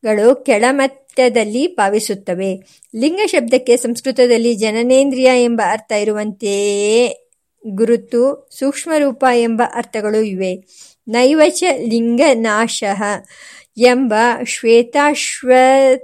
[0.04, 2.60] ಗಳು ಕೆಳಮಟ್ಟದಲ್ಲಿ ಭಾವಿಸುತ್ತವೆ
[2.96, 7.28] ಲಿಂಗ ಶಬ್ದಕ್ಕೆ ಸಂಸ್ಕೃತದಲ್ಲಿ ಜನನೇಂದ್ರಿಯ ಎಂಬ ಅರ್ಥ ಇರುವಂತೆಯೇ
[7.66, 10.82] ಗುರುತು ಸೂಕ್ಷ್ಮರೂಪ ಎಂಬ ಅರ್ಥಗಳು ಇವೆ.
[11.08, 12.84] ನೈವಚ ಲಿಂಗನಾಶ
[13.76, 14.14] ಎಂಬ
[14.46, 15.98] ಶ್ವೇತಾಶ್ವತರೋಪನಿಷತ್ತಿನಲ್ಲಿ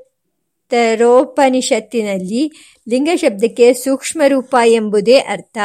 [0.70, 2.52] ತರೋಪನಿಷತ್ತಿನಲ್ಲಿ
[2.88, 5.58] ಲಿಂಗ ಶಬ್ದಕ್ಕೆ ಸೂಕ್ಷ್ಮ ರೂಪ ಎಂಬುದೇ ಅರ್ಥ.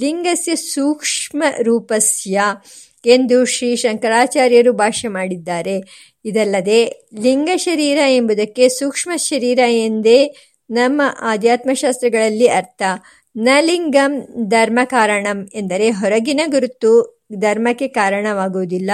[0.00, 2.42] ಲಿಂಗಸ್ಯ ಸೂಕ್ಷ್ಮ ರೂಪಸ್ಯ
[3.06, 5.80] ಎಂದು ಶ್ರೀ ಶಂಕರಾಚಾರ್ಯರು ಭಾಷ್ಯ ಮಾಡಿದ್ದಾರೆ.
[6.24, 10.34] ಇದಲ್ಲದೆ ಲಿಂಗ ಶರೀರ ಎಂಬುದಕ್ಕೆ ಸೂಕ್ಷ್ಮ ಶರೀರ ಎಂದೇ
[10.70, 12.82] ನಮ್ಮ ಆಧ್ಯಾತ್ಮಶಾಸ್ತ್ರಗಳಲ್ಲಿ ಅರ್ಥ.
[13.36, 18.90] ನ ಲಿಂಗಂ ಧರ್ಮ ಕಾರಣಂ ಎಂದರೆ ಹೊರಗಿನ ಗುರುತು ಧರ್ಮಕ್ಕೆ ಕಾರಣವಾಗುವುದಿಲ್ಲ.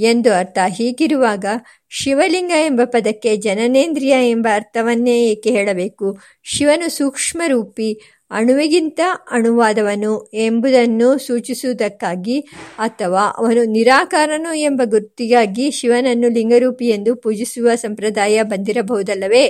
[0.00, 0.58] ಎಂದು ಅರ್ಥ.
[0.68, 1.44] ಹೀಗಿರುವಾಗ
[1.88, 6.18] ಶಿವಲಿಂಗ ಎಂಬ ಪದಕ್ಕೆ ಜನನೇಂದ್ರಿಯ ಎಂಬ ಅರ್ಥವನ್ನೇ ಏಕೆ ಹೇಳಬೇಕು?
[6.44, 12.40] ಶಿವನು ಸೂಕ್ಷ್ಮರೂಪಿ, ಅಣುವಿಗಿಂತ ಅಣುವಾದವನು ಎಂಬುದನ್ನು ಸೂಚಿಸುವುದಕ್ಕಾಗಿ
[12.78, 19.44] ಅಥವಾ ಅವನು ನಿರಾಕಾರನು ಎಂಬ ಗುರ್ತಿಗಾಗಿ ಶಿವನನ್ನು ಲಿಂಗರೂಪಿ ಎಂದು ಪೂಜಿಸುವ ಸಂಪ್ರದಾಯ ಬಂದಿರಬಹುದಲ್ಲವೇ?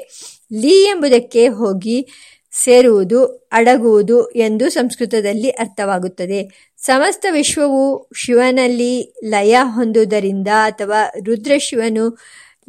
[0.52, 1.96] ಲೀ ಎಂಬುದಕ್ಕೆ ಹೋಗಿ
[2.52, 6.70] ಸೇರುವುದು, ಅಡಗುವುದು ಎಂದು ಸಂಸ್ಕೃತದಲ್ಲಿ ಅರ್ಥವಾಗುತ್ತದೆ.
[6.76, 12.18] ಸಮಸ್ತ ವಿಶ್ವವು ಶಿವನಲ್ಲಿ ಲಯ ಹೊಂದುವುದರಿಂದ ಅಥವಾ ರುದ್ರಶಿವನು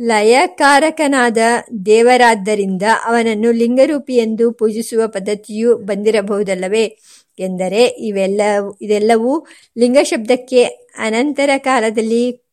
[0.02, 1.38] ಲಯಕಾರಕನಾದ
[1.86, 6.98] ದೇವರಾದ್ದರಿಂದ ಅವನನ್ನು ಲಿಂಗರೂಪಿ ಎಂದು ಪೂಜಿಸುವ ಪದ್ಧತಿಯು ಬಂದಿರಬಹುದಲ್ಲವೇ?
[7.40, 8.42] ಎಂದರೆ ಇವೆಲ್ಲ
[8.82, 9.46] ಇದೆಲ್ಲವೂ
[9.78, 10.64] ಲಿಂಗ ಶಬ್ದಕ್ಕೆ
[10.98, 12.46] ಅನಂತರ ಕಾಲದಲ್ಲಿ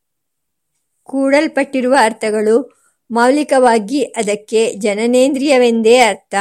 [1.02, 2.78] ಕೂಡಲ್ಪಟ್ಟಿರುವ ಅರ್ಥಗಳು.
[3.11, 6.35] ಮೌಲಿಕವಾಗಿ ಅದಕ್ಕೆ ಜನನೇಂದ್ರಿಯವೆಂದೇ ಅರ್ಥ.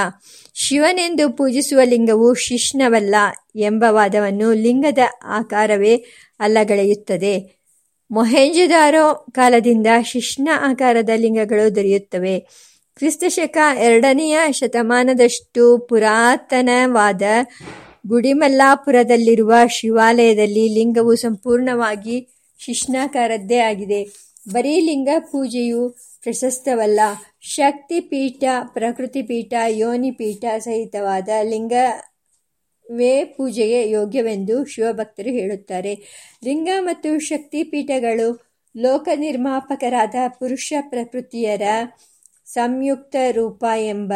[0.60, 3.16] ಶಿವನೆಂದು ಪೂಜಿಸುವ ಲಿಂಗವು ಶಿಷ್ಣವಲ್ಲ
[3.56, 5.96] ಎಂಬ ವಾದವನ್ನು ಲಿಂಗದ ಆಕಾರವೇ
[6.40, 7.60] ಅಲ್ಲಗಳೆಯುತ್ತದೆ.
[8.12, 12.40] ಮೊಹೆಂಜದಾರೋ ಕಾಲದಿಂದ ಶಿಷ್ಣ ಆಕಾರದ ಲಿಂಗಗಳು ದೊರೆಯುತ್ತವೆ.
[12.96, 17.22] ಕ್ರಿಸ್ತಶಕ ಎರಡನೆಯ ಶತಮಾನದಷ್ಟು ಪುರಾತನವಾದ
[18.08, 24.04] ಗುಡಿಮಲ್ಲಾಪುರದಲ್ಲಿರುವ ಶಿವಾಲಯದಲ್ಲಿ ಲಿಂಗವು ಸಂಪೂರ್ಣವಾಗಿ ಶಿಷ್ಣಾಕಾರದ್ದೇ ಆಗಿದೆ.
[24.50, 25.96] ಬರೀ ಲಿಂಗ ಪೂಜೆಯು
[26.28, 27.00] ಪ್ರಶಸ್ತವಲ್ಲ.
[27.42, 28.44] ಶಕ್ತಿಪೀಠ,
[28.74, 35.94] ಪ್ರಕೃತಿಪೀಠ ಪ್ರಕೃತಿ ಪೀಠ ಯೋನಿ ಪೀಠ ಸಹಿತವಾದ ಲಿಂಗವೇ ಪೂಜೆಗೆ ಯೋಗ್ಯವೆಂದು ಶಿವಭಕ್ತರು ಹೇಳುತ್ತಾರೆ.
[36.44, 41.62] ಲಿಂಗ ಮತ್ತು ಶಕ್ತಿಪೀಠಗಳು ಲೋಕ ನಿರ್ಮಾಪಕರಾದ ಪುರುಷ ಪ್ರಕೃತಿಯರ
[42.46, 44.14] ಸಂಯುಕ್ತ ರೂಪ ಎಂಬ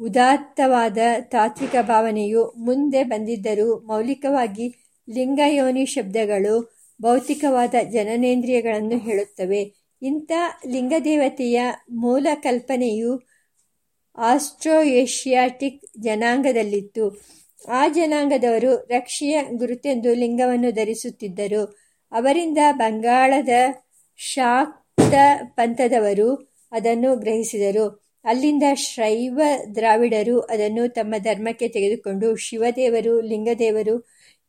[0.00, 4.74] ಉದಾತ್ತವಾದ ತಾತ್ವಿಕ ಭಾವನೆಯು ಮುಂದೆ ಬಂದಿದ್ದರೂ ಮೌಲಿಕವಾಗಿ
[5.10, 9.81] ಲಿಂಗ ಯೋನಿ ಶಬ್ದಗಳು ಭೌತಿಕವಾದ ಜನನೇಂದ್ರಿಯಗಳನ್ನು ಹೇಳುತ್ತವೆ.
[10.02, 10.32] ಇಂಥ
[10.66, 13.22] ಲಿಂಗದೇವತೆಯ ಮೂಲ ಕಲ್ಪನೆಯು
[14.18, 17.04] ಆಸ್ಟ್ರೋ ಏಷ್ಯಾಟಿಕ್ ಜನಾಂಗದಲ್ಲಿತ್ತು.
[17.68, 21.78] ಆ ಜನಾಂಗದವರು ರಕ್ಷೆಯ ಗುರುತೆಂದು ಲಿಂಗವನ್ನು ಧರಿಸುತ್ತಿದ್ದರು.
[22.12, 23.48] ಅವರಿಂದ ಬಂಗಾಳದ
[24.16, 25.14] ಶಾಕ್ತ
[25.54, 28.02] ಪಂಥದವರು ಅದನ್ನು ಗ್ರಹಿಸಿದರು.
[28.24, 29.40] ಅಲ್ಲಿಂದ ಶೈವ
[29.74, 33.94] ದ್ರಾವಿಡರು ಅದನ್ನು ತಮ್ಮ ಧರ್ಮಕ್ಕೆ ತೆಗೆದುಕೊಂಡು ಶಿವದೇವರು, ಲಿಂಗದೇವರು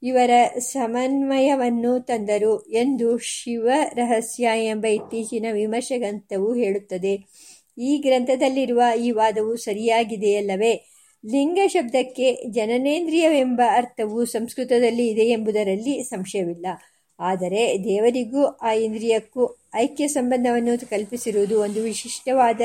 [0.04, 7.14] ಇವರ ಸಮನ್ವಯವನ್ನು ತಂದರು ಎಂದು ಶಿವ ರಹಸ್ಯ ಎಂಬ ಇತ್ತೀಚಿನ ವಿಮರ್ಶೆ ಗ್ರಂಥವು ಹೇಳುತ್ತದೆ.
[7.78, 10.74] ಈ ಗ್ರಂಥದಲ್ಲಿರುವ ಈ ವಾದವು ಸರಿಯಾಗಿದೆಯಲ್ಲವೇ?
[11.26, 16.66] ಲಿಂಗ ಶಬ್ದಕ್ಕೆ ಜನನೇಂದ್ರಿಯವೆಂಬ ಅರ್ಥವು ಸಂಸ್ಕೃತದಲ್ಲಿ ಇದೆ ಎಂಬುದರಲ್ಲಿ ಸಂಶಯವಿಲ್ಲ.
[17.20, 19.44] ಆದರೆ ದೇವರಿಗೂ ಆ ಇಂದ್ರಿಯಕ್ಕೂ
[19.76, 22.62] ಐಕ್ಯ ಸಂಬಂಧವನ್ನು ಕಲ್ಪಿಸಿರುವುದು ಒಂದು ವಿಶಿಷ್ಟವಾದ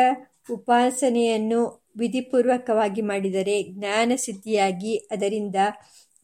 [0.52, 5.56] ಉಪಾಸನೆಯನ್ನು ವಿಧಿಪೂರ್ವಕವಾಗಿ ಮಾಡಿದರೆ ಜ್ಞಾನ ಸಿದ್ಧಿಯಾಗಿ ಅದರಿಂದ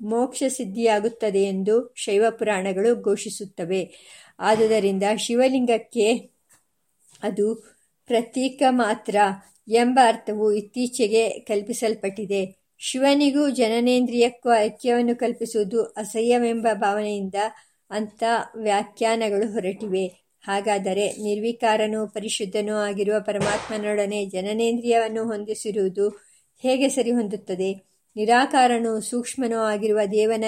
[0.02, 3.96] ಮೋಕ್ಷ ಸಿದ್ಧಿಯಾಗುತ್ತದೆ ಎಂದು ಶೈವ ಪುರಾಣಗಳು ಘೋಷಿಸುತ್ತವೆ.
[4.40, 6.32] ಆದುದರಿಂದ ಶಿವಲಿಂಗಕ್ಕೆ
[7.24, 7.73] ಅದು
[8.08, 9.16] ಪ್ರತೀಕ ಮಾತ್ರ
[9.68, 12.64] ಎಂಬ ಅರ್ಥವು ಇತ್ತೀಚೆಗೆ ಕಲ್ಪಿಸಲ್ಪಟ್ಟಿದೆ.
[12.80, 17.36] ಶಿವನಿಗೂ ಜನನೇಂದ್ರಿಯಕ್ಕೂ ಐಕ್ಯವನ್ನು ಕಲ್ಪಿಸುವುದು ಅಸಹ್ಯವೆಂಬ ಭಾವನೆಯಿಂದ
[17.90, 18.24] ಅಂಥ
[18.58, 20.24] ವ್ಯಾಖ್ಯಾನಗಳು ಹೊರಟಿವೆ.
[20.42, 26.10] ಹಾಗಾದರೆ ನಿರ್ವಿಕಾರನೂ ಪರಿಶುದ್ಧನೂ ಆಗಿರುವ ಪರಮಾತ್ಮನೊಡನೆ ಜನನೇಂದ್ರಿಯವನ್ನು ಹೊಂದಿಸಿರುವುದು
[26.62, 27.72] ಹೇಗೆ ಸರಿಹೊಂದುತ್ತದೆ?
[28.16, 30.44] ನಿರಾಕಾರನೂ ಸೂಕ್ಷ್ಮನೂ ಆಗಿರುವ ದೇವನ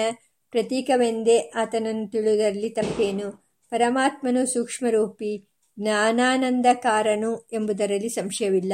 [0.50, 8.72] ಪ್ರತೀಕವೆಂದೇ ಆತನನ್ನು ತಿಳಿಯುವುದರಲ್ಲಿ ತಪ್ಪೇನು ಪರಮಾತ್ಮನು ಸೂಕ್ಷ್ಮರೂಪಿ ಜ್ಞಾನಾನಂದಕಾರನು ಎಂಬುದರಲ್ಲಿ ಸಂಶಯವಿಲ್ಲ.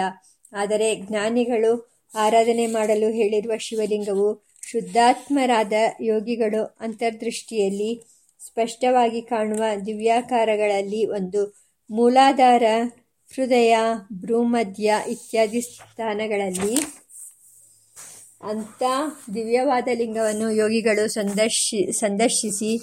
[0.53, 8.05] ಆದರೆ ಜ್ಞಾನಿಗಳು ಆರಾಧನೆ ಮಾಡಲು ಹೇಳಿರುವ ಶಿವಲಿಂಗವು ಶುದ್ಧಾತ್ಮರಾದ ಯೋಗಿಗಳು ಅಂತರ್ದೃಷ್ಟಿಯಲ್ಲಿ
[8.47, 11.62] ಸ್ಪಷ್ಟವಾಗಿ ಕಾಣುವ ದಿವ್ಯಾಕಾರಗಳಲ್ಲಿ ಒಂದು.
[11.91, 12.62] ಮೂಲಾಧಾರ,
[13.35, 13.77] ಹೃದಯ,
[14.12, 16.77] ಭ್ರೂಮಧ್ಯ ಇತ್ಯಾದಿ ಸ್ಥಾನಗಳಲ್ಲಿ
[18.43, 18.83] ಅಂಥ
[19.35, 22.81] ದಿವ್ಯವಾದ ಲಿಂಗವನ್ನು ಯೋಗಿಗಳು ಸಂದರ್ಶಿ, ಸಂದರ್ಶಿಸಿ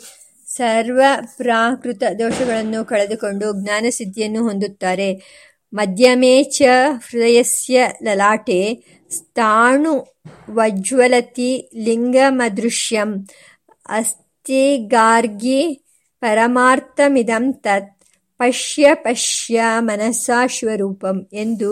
[0.57, 1.01] ಸರ್ವ
[1.37, 5.09] ಪ್ರಾಕೃತ ದೋಷಗಳನ್ನು ಕಳೆದುಕೊಂಡು ಜ್ಞಾನಸಿದ್ಧಿಯನ್ನು ಹೊಂದುತ್ತಾರೆ.
[5.73, 6.61] ಮಧ್ಯಮೇ ಚ
[7.07, 8.61] ಹೃದಯಸ್ಯ ಲಲಾಟೆ
[9.11, 9.91] ಸ್ಥಾಣುವಜ್ವಲತಿ
[11.75, 13.11] ಲಿಂಗಮದೃಶ್ಯಂ
[13.89, 15.59] ಅಸ್ಥಿಗಾರ್ಗಿ
[16.21, 17.91] ಪರಮಾರ್ಥಮಿದಂ ತತ್
[18.39, 21.71] ಪಶ್ಯ ಪಶ್ಯ ಮನಸಾ ಶಿವರೂಪಂ ಎಂದು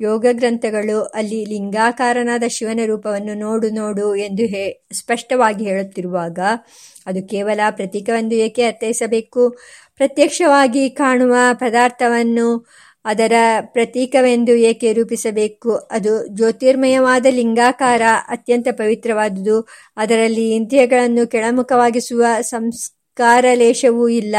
[0.00, 6.38] ಯೋಗ ಗ್ರಂಥಗಳು ಅಲ್ಲಿ ಲಿಂಗಾಕಾರನಾದ ಶಿವನ ರೂಪವನ್ನು ನೋಡು ನೋಡು ಎಂದು ಹೇ, ಸ್ಪಷ್ಟವಾಗಿ ಹೇಳುತ್ತಿರುವಾಗ
[7.06, 9.42] ಅದು ಕೇವಲ ಪ್ರತೀಕವೆಂದು ಏಕೆ ಅರ್ಥೈಸಬೇಕು?
[9.96, 12.48] ಪ್ರತ್ಯಕ್ಷವಾಗಿ ಕಾಣುವ ಪದಾರ್ಥವನ್ನು
[13.04, 13.32] ಅದರ
[13.72, 15.72] ಪ್ರತೀಕವೆಂದು ಏಕೆ ರೂಪಿಸಬೇಕು?
[15.90, 19.56] ಅದು ಜ್ಯೋತಿರ್ಮಯವಾದ ಲಿಂಗಾಕಾರ, ಅತ್ಯಂತ ಪವಿತ್ರವಾದುದು.
[19.96, 24.36] ಅದರಲ್ಲಿ ಇಂದ್ರಿಯಗಳನ್ನು ಕೆಳಮುಖವಾಗಿಸುವ ಸಂಸ್ಕಾರಲೇಶವೂ ಇಲ್ಲ.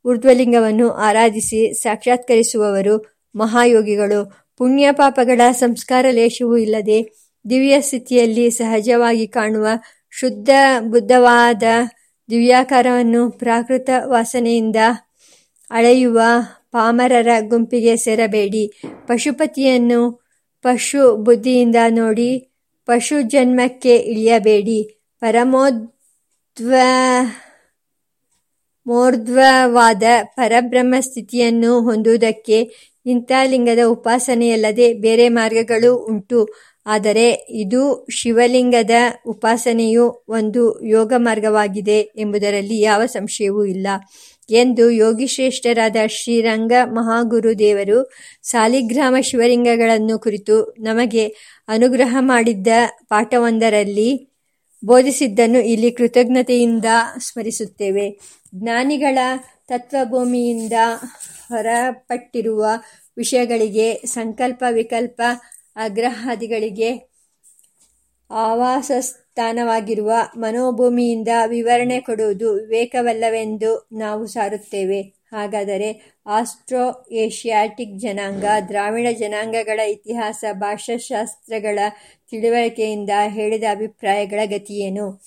[0.05, 4.47] ಊರ್ಧ್ವಲಿಂಗವನ್ನು ಆರಾಧಿಸಿ ಸಾಕ್ಷಾತ್ಕರಿಸುವವರು ಮಹಾಯೋಗಿಗಳು.
[4.57, 9.67] ಪುಣ್ಯ ಪಾಪಗಳ ಸಂಸ್ಕಾರ ಲೇಷವೂ ಇಲ್ಲದೆ ದಿವ್ಯ ಸ್ಥಿತಿಯಲ್ಲಿ ಸಹಜವಾಗಿ ಕಾಣುವ
[10.11, 11.63] ಶುದ್ಧ ಬುದ್ಧವಾದ
[12.31, 14.77] ದಿವ್ಯಾಕಾರವನ್ನು ಪ್ರಾಕೃತ ವಾಸನೆಯಿಂದ
[15.71, 16.21] ಅಳೆಯುವ
[16.73, 18.65] ಪಾಮರರ ಗುಂಪಿಗೆ ಸೇರಬೇಡಿ.
[19.07, 20.01] ಪಶುಪತಿಯನ್ನು
[20.65, 22.31] ಪಶು ಬುದ್ಧಿಯಿಂದ ನೋಡಿ
[22.87, 24.81] ಪಶು ಜನ್ಮಕ್ಕೆ ಇಳಿಯಬೇಡಿ.
[25.21, 26.73] ಪರಮೋದ್ವ
[28.87, 30.03] ಮೋರ್ಧ್ವವಾದ
[30.37, 32.59] ಪರಬ್ರಹ್ಮ ಸ್ಥಿತಿಯನ್ನು ಹೊಂದುವುದಕ್ಕೆ
[33.07, 36.41] ಇಂಥ ಲಿಂಗದ ಉಪಾಸನೆಯಲ್ಲದೆ ಬೇರೆ ಮಾರ್ಗಗಳೂ ಉಂಟು.
[36.87, 38.91] ಆದರೆ ಇದು ಶಿವಲಿಂಗದ
[39.27, 43.87] ಉಪಾಸನೆಯು ಒಂದು ಯೋಗ ಮಾರ್ಗವಾಗಿದೆ ಎಂಬುದರಲ್ಲಿ ಯಾವ ಸಂಶಯವೂ ಇಲ್ಲ
[44.51, 48.11] ಎಂದು ಯೋಗಿಶ್ರೇಷ್ಠರಾದ ಶ್ರೀರಂಗ ಮಹಾಗುರುದೇವರು
[48.43, 51.27] ಸಾಲಿಗ್ರಾಮ ಶಿವಲಿಂಗಗಳನ್ನು ಕುರಿತು ನಮಗೆ
[51.69, 52.69] ಅನುಗ್ರಹ ಮಾಡಿದ್ದ
[53.09, 54.31] ಪಾಠವೊಂದರಲ್ಲಿ
[54.85, 56.85] ಬೋಧಿಸಿದ್ದನ್ನು ಇಲ್ಲಿ ಕೃತಜ್ಞತೆಯಿಂದ
[57.21, 58.21] ಸ್ಮರಿಸುತ್ತೇವೆ.
[58.55, 59.19] ಜ್ಞಾನಿಗಳ
[59.69, 60.73] ತತ್ವಭೂಮಿಯಿಂದ
[61.49, 62.67] ಹೊರಪಟ್ಟಿರುವ
[63.17, 65.23] ವಿಷಯಗಳಿಗೆ ಸಂಕಲ್ಪ ವಿಕಲ್ಪ
[65.77, 67.17] ಆಗ್ರಹಾದಿಗಳಿಗೆ
[68.31, 75.17] ಆವಾಸಸ್ಥಾನವಾಗಿರುವ ಮನೋಭೂಮಿಯಿಂದ ವಿವರಣೆ ಕೊಡುವುದು ವಿವೇಕವಲ್ಲವೆಂದು ನಾವು ಸಾರುತ್ತೇವೆ.
[75.33, 81.79] ಹಾಗಾದರೆ ಆಸ್ಟ್ರೋ ಏಷ್ಯಾಟಿಕ್ ಜನಾಂಗ, ದ್ರಾವಿಡ ಜನಾಂಗಗಳ ಇತಿಹಾಸ, ಭಾಷಾಶಾಸ್ತ್ರಗಳ
[82.31, 85.23] ತಿಳುವಳಿಕೆಯಿಂದ ಹೇಳಿದ ಅಭಿಪ್ರಾಯಗಳ ಗತಿಯೇನು?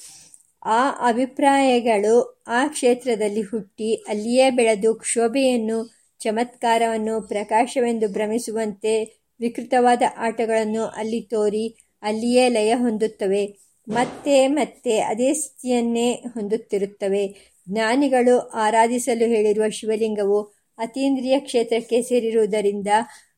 [0.65, 11.65] ಆ ಅಭಿಪ್ರಾಯಗಳು ಆ ಕ್ಷೇತ್ರದಲ್ಲಿ ಹುಟ್ಟಿ ಅಲ್ಲಿಯೇ ಬೆಳೆದು ಕ್ಷೋಭೆಯನ್ನು, ಚಮತ್ಕಾರವನ್ನು, ಪ್ರಕಾಶವೆಂದು ಭ್ರಮಿಸುವಂತೆ ವಿಕೃತವಾದ ಆಟಗಳನ್ನು ಅಲ್ಲಿ ತೋರಿ
[12.03, 13.43] ಅಲ್ಲಿಯೇ ಲಯ ಹೊಂದುತ್ತವೆ.
[13.87, 17.23] ಮತ್ತೆ ಮತ್ತೆ ಅದೇ ಸ್ಥಿತಿಯನ್ನೇ ಹೊಂದುತ್ತಿರುತ್ತವೆ.
[17.69, 20.41] ಜ್ಞಾನಿಗಳು ಆರಾಧಿಸಲು ಹೇಳಿರುವ ಶಿವಲಿಂಗವು
[20.77, 22.87] ಅತೀಂದ್ರಿಯ ಕ್ಷೇತ್ರಕ್ಕೆ ಸೇರಿರುವುದರಿಂದ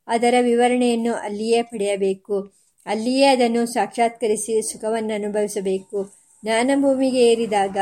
[0.07, 2.53] ಅದರ ವಿವರಣೆಯನ್ನು ಅಲ್ಲಿಯೇ ಪಡೆಯಬೇಕು.
[2.85, 5.99] ಅಲ್ಲಿಯೇ ಅದನ್ನು ಸಾಕ್ಷಾತ್ಕರಿಸಿ ಸುಖವನ್ನು ಅನುಭವಿಸಬೇಕು
[6.43, 7.77] ಜ್ಞಾನಭೂಮಿಗೆ ಏರಿದಾಗ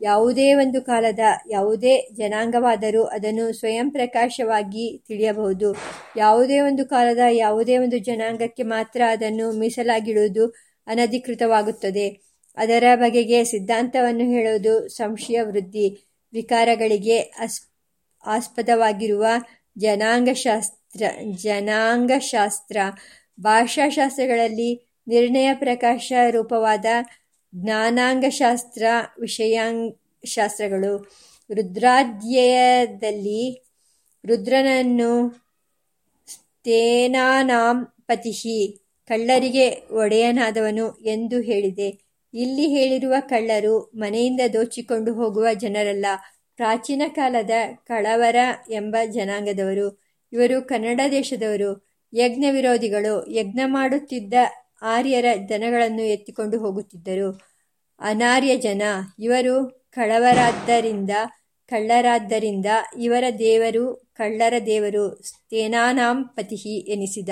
[0.00, 1.18] ಯಾವುದೇ ಒಂದು ಕಾಲದ
[1.50, 5.76] ಯಾವುದೇ ಜನಾಂಗವಾದರೂ ಅದನ್ನು ಸ್ವಯಂ ಪ್ರಕಾಶವಾಗಿ ತಿಳಿಯಬಹುದು.
[6.16, 10.46] ಯಾವುದೇ ಒಂದು ಕಾಲದ ಯಾವುದೇ ಒಂದು ಜನಾಂಗಕ್ಕೆ ಮಾತ್ರ ಅದನ್ನು ಮೀಸಲಾಗಿಡುವುದು
[10.86, 12.08] ಅನಧಿಕೃತವಾಗುತ್ತದೆ.
[12.56, 15.86] ಅದರ ಬಗೆಗೆ ಸಿದ್ಧಾಂತವನ್ನು ಹೇಳುವುದು ಸಂಶಯ ವೃದ್ಧಿ
[16.32, 17.60] ವಿಕಾರಗಳಿಗೆ ಅಸ್,
[18.26, 19.26] ಆಸ್ಪದವಾಗಿರುವ
[19.78, 21.02] ಜನಾಂಗಶಾಸ್ತ್ರ
[21.36, 22.76] ಜನಾಂಗಶಾಸ್ತ್ರ,
[23.40, 24.70] ಭಾಷಾಶಾಸ್ತ್ರಗಳಲ್ಲಿ
[25.08, 26.86] ನಿರ್ಣಯ ಪ್ರಕಾಶ ರೂಪವಾದ
[27.62, 28.82] ಜ್ಞಾನಾಂಗಶಾಸ್ತ್ರ
[29.20, 31.10] ವಿಷಯಾಂಶಾಸ್ತ್ರಗಳು
[31.54, 33.64] ರುದ್ರಾಧ್ಯಯದಲ್ಲಿ
[34.26, 35.40] ರುದ್ರನನ್ನು
[36.26, 42.08] ಸ್ತೇನಾನಾಂ ಪತಿಹಿ ಕಳ್ಳರಿಗೆ ಒಡೆಯನಾದವನು ಎಂದು ಹೇಳಿದೆ.
[42.34, 46.06] ಇಲ್ಲಿ ಹೇಳಿರುವ ಕಳ್ಳರು ಮನೆಯಿಂದ ದೋಚಿಕೊಂಡು ಹೋಗುವ ಜನರಲ್ಲ.
[46.56, 47.50] ಪ್ರಾಚೀನ ಕಾಲದ
[47.86, 48.36] ಕಳವರ
[48.70, 50.02] ಎಂಬ ಜನಾಂಗದವರು.
[50.32, 51.88] ಇವರು ಕನ್ನಡ ದೇಶದವರು.
[52.14, 54.34] ಯಜ್ಞ ವಿರೋಧಿಗಳು ಯಜ್ಞ ಮಾಡುತ್ತಿದ್ದ
[54.82, 57.40] ಆರ್ಯರ ಜನಗಳನ್ನು ಎತ್ತಿಕೊಂಡು ಹೋಗುತ್ತಿದ್ದರು.
[58.00, 58.82] ಅನಾರ್ಯ ಜನ,
[59.18, 61.10] ಇವರು ಕಳವರಾದ್ದರಿಂದ,
[61.66, 62.66] ಕಳ್ಳರಾದ್ದರಿಂದ
[62.98, 67.28] ಇವರ ದೇವರು ಕಳ್ಳರ ದೇವರು ಸ್ತೇನಾನಾಂ ಪತಿಹಿ ಎನಿಸಿದ.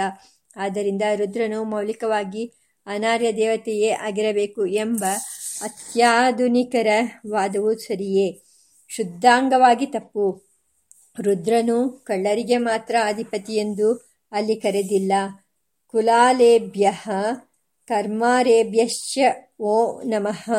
[0.57, 2.53] ಆದ್ದರಿಂದ ರುದ್ರನು ಮೌಲಿಕವಾಗಿ
[2.87, 5.05] ಅನಾರ್ಯ ದೇವತೆಯೇ ಆಗಿರಬೇಕು ಎಂಬ
[5.63, 6.87] ಅತ್ಯಾಧುನಿಕರ
[7.29, 8.43] ವಾದವು ಸರಿಯೇ.
[8.89, 10.47] ಶುದ್ಧಾಂಗವಾಗಿ ತಪ್ಪು.
[11.23, 13.95] ರುದ್ರನು ಕಳ್ಳರಿಗೆ ಮಾತ್ರ ಅಧಿಪತಿಯೆಂದು
[14.33, 15.13] ಅಲ್ಲಿ ಕರೆದಿಲ್ಲ.
[15.93, 16.93] ಕುಲಾಲೇಭ್ಯ
[17.89, 19.19] ಕರ್ಮಾರೇಭ್ಯಶ್ಚ
[19.61, 20.51] ಓ ನಮಃ.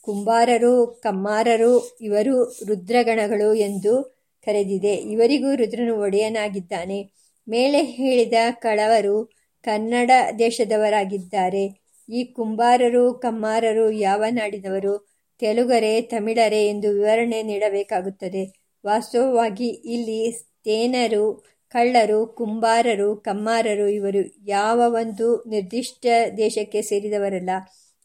[0.00, 4.94] ಕುಂಬಾರರು, ಕಮ್ಮಾರರು, ಇವರು ರುದ್ರಗಣಗಳು ಎಂದು ಕರೆದಿದೆ.
[4.94, 7.12] ಇವರಿಗೂ ರುದ್ರನು ಒಡೆಯನಾಗಿದ್ದಾನೆ.
[7.48, 9.32] ಮೇಲೆ ಹೇಳಿದ ಕಳವರು
[9.62, 11.80] ಕನ್ನಡ ದೇಶದವರಾಗಿದ್ದಾರೆ.
[12.12, 15.08] ಈ ಕುಂಬಾರರು, ಕಮ್ಮಾರರು ಯಾವ ನಾಡಿನವರು?
[15.38, 18.62] ತೆಲುಗರೆ, ತಮಿಳರೆ ಎಂದು ವಿವರಣೆ ನೀಡಬೇಕಾಗುತ್ತದೆ.
[18.86, 26.06] ವಾಸ್ತವವಾಗಿ ಇಲ್ಲಿ ತೇನರು ಕಳ್ಳರು, ಕುಂಬಾರರು, ಕಮ್ಮಾರರು ಇವರು ಯಾವ ಒಂದು ನಿರ್ದಿಷ್ಟ
[26.36, 27.50] ದೇಶಕ್ಕೆ ಸೇರಿದವರಲ್ಲ.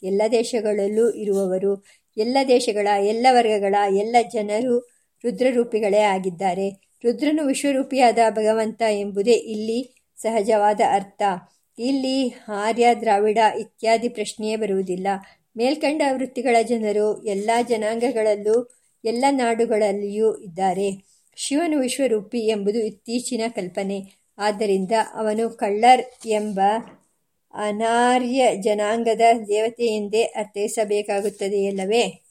[0.03, 1.85] ಎಲ್ಲ ದೇಶಗಳಲ್ಲೂ ಇರುವವರು,
[2.17, 4.79] ಎಲ್ಲ ದೇಶಗಳ, ಎಲ್ಲ ವರ್ಗಗಳ, ಎಲ್ಲ ಜನರು
[5.23, 6.69] ರುದ್ರರೂಪಿಗಳೇ ಆಗಿದ್ದಾರೆ.
[7.03, 9.79] ರುದ್ರನು ವಿಶ್ವರೂಪಿಯಾದ ಭಗವಂತ ಎಂಬುದೇ ಇಲ್ಲಿ
[10.21, 11.21] ಸಹಜವಾದ ಅರ್ಥ.
[11.79, 15.07] ಇಲ್ಲಿ ಆರ್ಯ, ದ್ರಾವಿಡ ಇತ್ಯಾದಿ ಪ್ರಶ್ನೆಯೇ ಬರುವುದಿಲ್ಲ.
[15.57, 18.75] ಮೇಲ್ಕಂಡ ವೃತ್ತಿಗಳ ಜನರು ಎಲ್ಲ ಜನಾಂಗಗಳಲ್ಲೂ
[19.05, 21.16] ಎಲ್ಲ ನಾಡುಗಳಲ್ಲಿಯೂ ಇದ್ದಾರೆ.
[21.37, 24.17] ಶಿವನು ವಿಶ್ವರೂಪಿ ಎಂಬುದು ಇತ್ತೀಚಿನ ಕಲ್ಪನೆ.
[24.37, 26.59] ಆದ್ದರಿಂದ ಅವನು ಕಳ್ಳರ್ ಎಂಬ
[27.53, 32.23] ಅನಾರ್ಯ ಜನಾಂಗದ ದೇವತೆಯೆಂದೇ ಅರ್ಥೈಸಬೇಕಾಗುತ್ತದೆಯಲ್ಲವೇ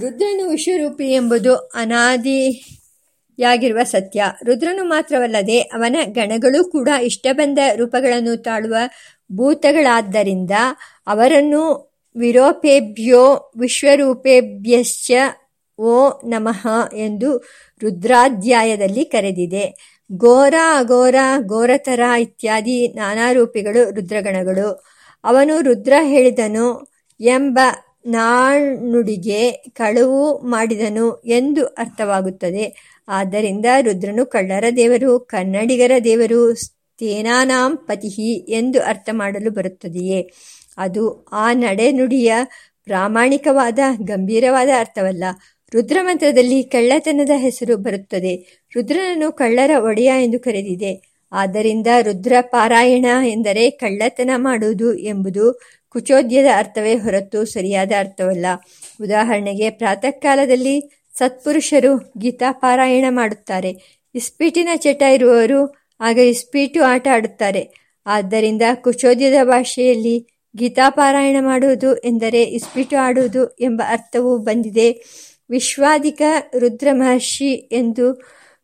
[0.00, 4.24] ರುದ್ರನು ವಿಶ್ವರೂಪಿ ಎಂಬುದು ಅನಾದಿಯಾಗಿರುವ ಸತ್ಯ.
[4.44, 8.74] ರುದ್ರನು ಮಾತ್ರವಲ್ಲದೆ ಅವನ ಗಣಗಳು ಕೂಡ ಇಷ್ಟ ಬಂದ ರೂಪಗಳನ್ನು ತಾಳುವ
[9.32, 10.50] ಭೂತಗಳಾದ್ದರಿಂದ
[11.06, 15.10] ಅವರನ್ನು ವಿರೋಪೇಭ್ಯೋ ವಿಶ್ವರೂಪೇಭ್ಯಶ್ಚ
[15.80, 17.36] ಓ ನಮಃ ಎಂದು
[17.82, 19.66] ರುದ್ರಾಧ್ಯಾಯದಲ್ಲಿ ಕರೆದಿದೆ.
[20.16, 21.14] ಘೋರ, ಅಘೋರ,
[21.46, 24.84] ಘೋರತರ ಇತ್ಯಾದಿ ನಾನಾ ರೂಪಿಗಳು ರುದ್ರಗಣಗಳು.
[25.24, 27.58] ಅವನು ರುದ್ರ ಹೇಳಿದನು, ಎಂಬ
[28.06, 32.94] ನಾಣುಡಿಗೆ ಕಳುವು ಮಾಡಿದನು ಎಂದು ಅರ್ಥವಾಗುತ್ತದೆ.
[33.08, 40.30] ಆದ್ದರಿಂದ ರುದ್ರನು, ಕಳ್ಳರ ದೇವರು, ಕನ್ನಡಿಗರ ದೇವರು ಸ್ಥೇನಾನಾಂ ಪತಿಹಿ ಎಂದು ಅರ್ಥ ಮಾಡಲು ಬರುತ್ತದೆಯೇ?
[40.78, 42.34] ಅದು ಆ ನಡೆನುಡಿಯ
[42.84, 45.24] ಪ್ರಾಮಾಣಿಕವಾದ, ಗಂಭೀರವಾದ ಅರ್ಥವಲ್ಲ.
[45.74, 48.62] ರುದ್ರಮಂತ್ರದಲ್ಲಿ ಕಳ್ಳತನದ ಹೆಸರು ಬರುತ್ತದೆ.
[48.74, 51.10] ರುದ್ರನನ್ನು ಕಳ್ಳರ ಒಡೆಯ ಎಂದು ಕರೆದಿದೆ.
[51.32, 58.46] ಆದ್ದರಿಂದ ರುದ್ರ ಪಾರಾಯಣ ಎಂದರೆ ಕಳ್ಳತನ ಮಾಡುವುದು ಎಂಬುದು ಕುಚೋದ್ಯದ ಅರ್ಥವೇ ಹೊರತು ಸರಿಯಾದ ಅರ್ಥವಲ್ಲ.
[59.02, 64.00] ಉದಾಹರಣೆಗೆ ಪ್ರಾತಃ ಕಾಲದಲ್ಲಿ ಸತ್ಪುರುಷರು ಗೀತಾ ಪಾರಾಯಣ ಮಾಡುತ್ತಾರೆ.
[64.14, 67.70] ಇಸ್ಪೀಟಿನ ಚಟ ಇರುವವರು ಆಗ ಇಸ್ಪೀಟು ಆಟ ಆಡುತ್ತಾರೆ.
[68.06, 75.04] ಆದ್ದರಿಂದ ಕುಚೋದ್ಯದ ಭಾಷೆಯಲ್ಲಿ ಗೀತಾಪಾರಾಯಣ ಮಾಡುವುದು ಎಂದರೆ ಇಸ್ಪೀಟು ಆಡುವುದು ಎಂಬ ಅರ್ಥವು ಬಂದಿದೆ.
[75.50, 76.22] ವಿಶ್ವಾದಿಕ
[76.58, 78.06] ರುದ್ರ ಮಹರ್ಷಿ ಎಂದು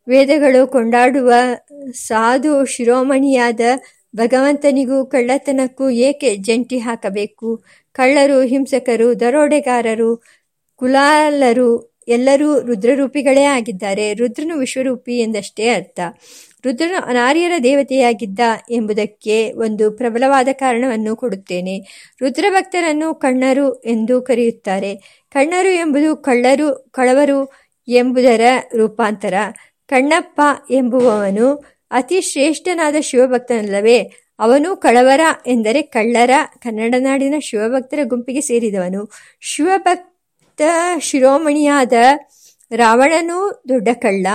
[0.07, 1.31] ವೇದಗಳು ಕೊಂಡಾಡುವ
[1.93, 3.61] ಸಾಧು ಶಿರೋಮಣಿಯಾದ
[4.15, 7.49] ಭಗವಂತನಿಗೂ ಕಳ್ಳತನಕ್ಕೂ ಏಕೆ ಜಂಟಿ ಹಾಕಬೇಕು?
[7.91, 10.11] ಕಳ್ಳರು, ಹಿಂಸಕರು, ದರೋಡೆಗಾರರು,
[10.75, 11.69] ಕುಲಾಲರು
[12.07, 14.13] ಎಲ್ಲರೂ ರುದ್ರರೂಪಿಗಳೇ ಆಗಿದ್ದಾರೆ.
[14.13, 15.99] ರುದ್ರನು ವಿಶ್ವರೂಪಿ ಎಂದಷ್ಟೇ ಅರ್ಥ.
[16.67, 21.79] ರುದ್ರನು ಅನಾರ್ಯರ ದೇವತೆಯಾಗಿದ್ದ ಎಂಬುದಕ್ಕೆ ಒಂದು ಪ್ರಬಲವಾದ ಕಾರಣವನ್ನು ಕೊಡುತ್ತೇನೆ.
[22.21, 24.95] ರುದ್ರಭಕ್ತರನ್ನು ಕಣ್ಣರು ಎಂದು ಕರೆಯುತ್ತಾರೆ.
[25.33, 27.53] ಕಣ್ಣರು ಎಂಬುದು ಕಳ್ಳರು, ಕಳವರು
[27.87, 28.41] ಎಂಬುದರ
[28.75, 29.33] ರೂಪಾಂತರ.
[29.87, 33.99] ಕಣ್ಣಪ್ಪ ಎಂಬುವವನು ಅತಿ ಶ್ರೇಷ್ಠನಾದ ಶಿವಭಕ್ತನಲ್ಲವೇ.
[34.39, 36.29] ಅವನು ಕಳವರ ಎಂದರೆ ಕಳ್ಳರ,
[36.63, 39.11] ಕನ್ನಡ ನಾಡಿನ ಶಿವಭಕ್ತರ ಗುಂಪಿಗೆ ಸೇರಿದವನು.
[39.41, 40.61] ಶಿವಭಕ್ತ
[40.99, 41.93] ಶಿರೋಮಣಿಯಾದ
[42.75, 44.27] ರಾವಣನೂ ದೊಡ್ಡ ಕಳ್ಳ.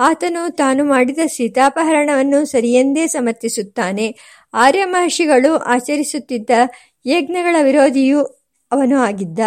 [0.00, 4.06] ಆತನು ತಾನು ಮಾಡಿದ ಸೀತಾಪಹರಣವನ್ನು ಸರಿಯೆಂದೇ ಸಮರ್ಥಿಸುತ್ತಾನೆ.
[4.54, 6.50] ಆರ್ಯ ಮಹರ್ಷಿಗಳು ಆಚರಿಸುತ್ತಿದ್ದ
[7.06, 8.20] ಯಜ್ಞಗಳ ವಿರೋಧಿಯೂ
[8.72, 9.40] ಅವನು ಆಗಿದ್ದ.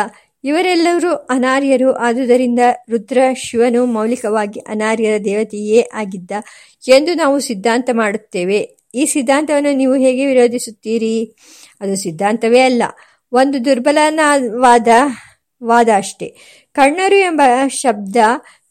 [0.43, 6.31] ಇವರೆಲ್ಲರೂ ಅನಾರ್ಯರು ಆದುದರಿಂದ ರುದ್ರ ಶಿವನು ಮೌಲಿಕವಾಗಿ ಅನಾರ್ಯರ ದೇವತೆಯೇ ಆಗಿದ್ದ
[6.83, 8.59] ಎಂದು ನಾವು ಸಿದ್ಧಾಂತ ಮಾಡುತ್ತೇವೆ.
[8.95, 11.15] ಈ ಸಿದ್ಧಾಂತವನ್ನು ನೀವು ಹೇಗೆ ವಿರೋಧಿಸುತ್ತೀರಿ?
[11.81, 12.83] ಅದು ಸಿದ್ಧಾಂತವೇ ಅಲ್ಲ,
[13.31, 14.89] ಒಂದು ದುರ್ಬಲನಾದ
[15.61, 16.27] ವಾದ ಅಷ್ಟೇ.
[16.75, 18.17] ಕಣ್ಣರು ಎಂಬ ಶಬ್ದ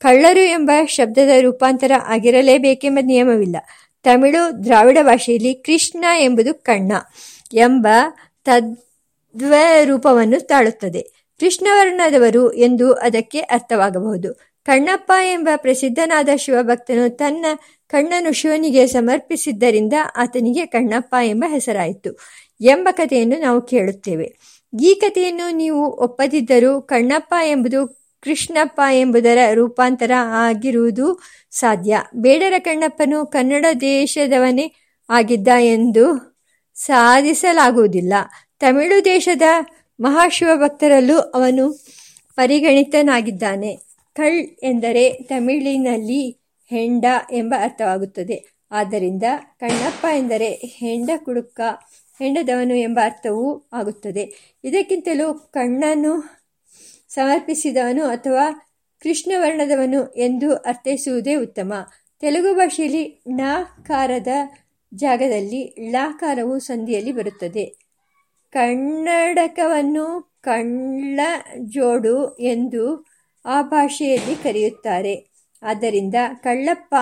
[0.02, 3.56] ಕಳ್ಳರು ಎಂಬ ಶಬ್ದದ ರೂಪಾಂತರ ಆಗಿರಲೇಬೇಕೆಂಬ ನಿಯಮವಿಲ್ಲ.
[4.02, 6.92] ತಮಿಳು ದ್ರಾವಿಡ ಭಾಷೆಯಲ್ಲಿ ಕೃಷ್ಣ ಎಂಬುದು ಕಣ್ಣ
[7.52, 7.86] ಎಂಬ
[8.44, 11.02] ತದ್ವ ರೂಪವನ್ನು ತಾಳುತ್ತದೆ.
[11.40, 14.32] ಕೃಷ್ಣವರ್ಣದವರು ಎಂದು ಅದಕ್ಕೆ ಅರ್ಥವಾಗಬಹುದು.
[14.64, 17.46] ಕಣ್ಣಪ್ಪ ಎಂಬ ಪ್ರಸಿದ್ಧನಾದ ಶಿವಭಕ್ತನು ತನ್ನ
[17.86, 22.18] ಕಣ್ಣನ್ನು ಶಿವನಿಗೆ ಸಮರ್ಪಿಸಿದ್ದರಿಂದ ಆತನಿಗೆ ಕಣ್ಣಪ್ಪ ಎಂಬ ಹೆಸರಾಯಿತು
[22.60, 24.36] ಎಂಬ ಕಥೆಯನ್ನು ನಾವು ಕೇಳುತ್ತೇವೆ.
[24.82, 32.02] ಈ ಕಥೆಯನ್ನು ನೀವು ಒಪ್ಪದಿದ್ದರೂ ಕಣ್ಣಪ್ಪ ಎಂಬುದು ಕೃಷ್ಣಪ್ಪ ಎಂಬುದರ ರೂಪಾಂತರ ಆಗಿರುವುದು ಸಾಧ್ಯ.
[32.14, 34.72] ಬೇಡರ ಕಣ್ಣಪ್ಪನು ಕನ್ನಡ ದೇಶದವನೇ
[35.10, 36.32] ಆಗಿದ್ದ ಎಂದು
[36.74, 38.12] ಸಾಧಿಸಲಾಗುವುದಿಲ್ಲ.
[38.60, 39.42] ತಮಿಳು ದೇಶದ
[40.00, 41.84] ಮಹಾಶಿವ ಭಕ್ತರಲ್ಲೂ ಅವನು
[42.36, 43.76] ಪರಿಗಣಿತನಾಗಿದ್ದಾನೆ.
[44.14, 48.52] ಕಳ್ ಎಂದರೆ ತಮಿಳಿನಲ್ಲಿ ಹೆಂಡ ಎಂಬ ಅರ್ಥವಾಗುತ್ತದೆ.
[48.70, 49.22] ಆದ್ದರಿಂದ
[49.60, 51.60] ಕಣ್ಣಪ್ಪ ಎಂದರೆ ಹೆಂಡ ಕುಡುಕ,
[52.18, 54.54] ಹೆಂಡದವನು ಎಂಬ ಅರ್ಥವೂ ಆಗುತ್ತದೆ.
[54.64, 56.41] ಇದಕ್ಕಿಂತಲೂ ಕಣ್ಣನ್ನು
[57.14, 58.68] ಸಮರ್ಪಿಸಿದವನು ಅಥವಾ
[59.02, 61.72] ಕೃಷ್ಣವರ್ಣದವನು ಎಂದು ಅರ್ಥೈಸುವುದೇ ಉತ್ತಮ.
[62.20, 64.28] ತೆಲುಗು ಭಾಷೆಯಲ್ಲಿ ಣಕಾರದ
[64.94, 67.64] ಜಾಗದಲ್ಲಿ ಳಕಾರವು ಸಂಧಿಯಲ್ಲಿ ಬರುತ್ತದೆ.
[68.50, 71.20] ಕನ್ನಡಕವನ್ನು ಕಳ್ಳ
[71.58, 73.06] ಜೋಡು ಎಂದು
[73.46, 75.30] ಆ ಭಾಷೆಯಲ್ಲಿ ಕರೆಯುತ್ತಾರೆ.
[75.62, 76.94] ಆದ್ದರಿಂದ ಕಳ್ಳಪ್ಪ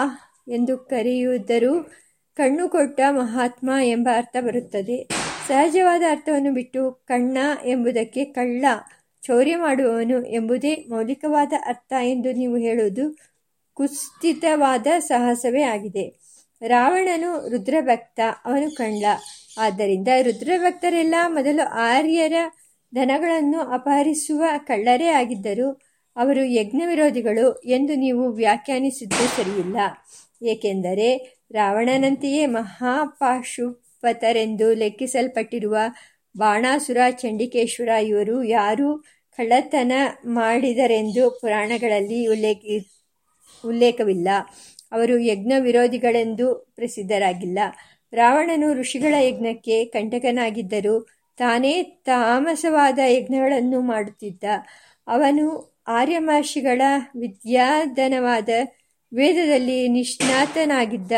[0.49, 1.91] ಎಂದು ಕರೆಯುವುದರೂ
[2.37, 5.09] ಕಣ್ಣು ಕೊಟ್ಟ ಮಹಾತ್ಮ ಎಂಬ ಅರ್ಥ ಬರುತ್ತದೆ.
[5.49, 8.65] ಸಹಜವಾದ ಅರ್ಥವನ್ನು ಬಿಟ್ಟು ಕಣ್ಣ ಎಂಬುದಕ್ಕೆ ಕಳ್ಳ
[9.23, 13.19] ಚೌರ್ಯ ಮಾಡುವವನು ಎಂಬುದೇ ಮೌಲಿಕವಾದ ಅರ್ಥ ಎಂದು ನೀವು ಹೇಳುವುದು
[13.75, 16.21] ಕುಸ್ತಿತವಾದ ಸಾಹಸವೇ ಆಗಿದೆ.
[16.67, 19.05] ರಾವಣನು ರುದ್ರಭಕ್ತ, ಅವನು ಕಳ್ಳ
[19.59, 22.33] ಆದ್ದರಿಂದ ರುದ್ರಭಕ್ತರೆಲ್ಲ ಮೊದಲು ಆರ್ಯರ
[22.95, 25.83] ಧನಗಳನ್ನು ಅಪಹರಿಸುವ ಕಳ್ಳರೇ ಆಗಿದ್ದರು.
[26.17, 29.77] ಅವರು ಯಜ್ಞ ವಿರೋಧಿಗಳು ಎಂದು ನೀವು ವ್ಯಾಖ್ಯಾನಿಸಿದ್ದು ಸರಿಯಿಲ್ಲ.
[30.43, 35.77] ಏಕೆಂದರೆ ರಾವಣನಂತೆಯೇ ಮಹಾಪಾಶುಪತರೆಂದು ಲೆಕ್ಕಿಸಲ್ಪಟ್ಟಿರುವ
[36.37, 39.05] ಬಾಣಾಸುರ, ಚಂಡಿಕೇಶ್ವರ ಇವರು ಯಾರು
[39.37, 39.93] ಕಳ್ಳತನ
[40.27, 42.59] ಮಾಡಿದರೆಂದು ಪುರಾಣಗಳಲ್ಲಿ ಉಲ್ಲೇಖ,
[43.67, 44.29] ಉಲ್ಲೇಖವಿಲ್ಲ.
[44.93, 47.59] ಅವರು ಯಜ್ಞ ವಿರೋಧಿಗಳೆಂದು ಪ್ರಸಿದ್ಧರಾಗಿಲ್ಲ.
[48.13, 54.45] ರಾವಣನು ಋಷಿಗಳ ಯಜ್ಞಕ್ಕೆ ಕಂಟಕನಾಗಿದ್ದರೂ ತಾನೇ ತಾಮಸವಾದ ಯಜ್ಞಗಳನ್ನು ಮಾಡುತ್ತಿದ್ದ.
[55.07, 56.83] ಅವನು ಆರ್ಯಮಹರ್ಷಿಗಳ
[57.17, 58.49] ವಿದ್ಯಾಧನವಾದ
[59.15, 61.13] ವೇದದಲ್ಲಿ ನಿಷ್ಣಾತನಾಗಿದ್ದ.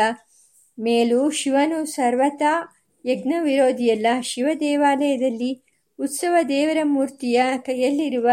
[0.79, 5.63] ಮೇಲೂ ಶಿವನು ಸರ್ವತಾ ಯಜ್ಞ ವಿರೋಧಿಯಲ್ಲ ಶಿವ ದೇವಾಲಯದಲ್ಲಿ
[5.99, 8.29] ಉತ್ಸವ ದೇವರ ಮೂರ್ತಿಯ ಕೈಯಲ್ಲಿರುವ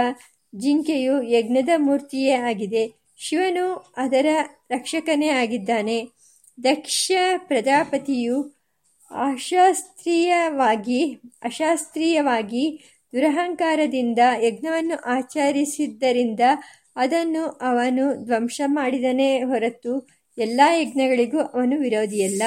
[0.56, 2.90] ಜಿಂಕೆಯು ಯಜ್ಞದ ಮೂರ್ತಿಯೇ ಆಗಿದೆ.
[3.18, 4.26] ಶಿವನು ಅದರ
[4.70, 6.08] ರಕ್ಷಕನೇ ಆಗಿದ್ದಾನೆ.
[6.64, 8.60] ದಕ್ಷ ಪ್ರಜಾಪತಿಯು
[9.10, 12.80] ಅಶಾಸ್ತ್ರೀಯವಾಗಿ ಅಶಾಸ್ತ್ರೀಯವಾಗಿ
[13.12, 16.40] ದುರಹಂಕಾರದಿಂದ ಯಜ್ಞವನ್ನು ಆಚರಿಸಿದ್ದರಿಂದ
[16.96, 22.42] ಅದನ್ನು ಅವನು ಧ್ವಂಸ ಮಾಡಿದನೇ ಹೊರತು ಎಲ್ಲ ಯಜ್ಞಗಳಿಗೂ ಅವನು ವಿರೋಧಿಯಲ್ಲ.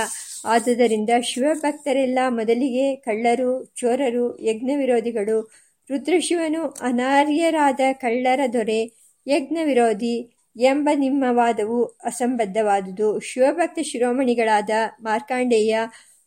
[0.46, 5.52] ಆದುದರಿಂದ ಶಿವಭಕ್ತರೆಲ್ಲ ಮೊದಲಿಗೆ ಕಳ್ಳರು, ಚೋರರು ಯಜ್ಞ ವಿರೋಧಿಗಳು
[5.90, 8.92] ರುದ್ರಶಿವನು ಅನಾರ್ಯರಾದ ಕಳ್ಳರ ದೊರೆ
[9.28, 13.20] ಯಜ್ಞ ವಿರೋಧಿ ಎಂಬ ನಿಮ್ಮ ವಾದವು ಅಸಂಬದ್ಧವಾದುದು.
[13.20, 14.70] ಶಿವಭಕ್ತ ಶಿರೋಮಣಿಗಳಾದ
[15.02, 15.80] ಮಾರ್ಕಾಂಡೇಯ,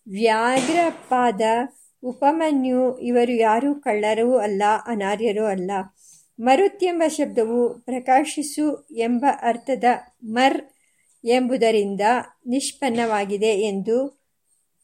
[0.09, 1.41] ವ್ಯಾಘ್ರಪಾದ,
[2.03, 5.71] ಉಪಮನ್ಯು ಇವರು ಯಾರೂ ಕಳ್ಳರೂ ಅಲ್ಲ, ಅನಾರ್ಯರೂ ಅಲ್ಲ.
[6.41, 9.85] ಮರುತ್ ಎಂಬ ಶಬ್ದವು ಪ್ರಕಾಶಿಸು ಎಂಬ ಅರ್ಥದ
[10.25, 10.76] ಮರ್
[11.27, 12.01] ಎಂಬುದರಿಂದ
[12.47, 13.97] ನಿಷ್ಪನ್ನವಾಗಿದೆ ಎಂದು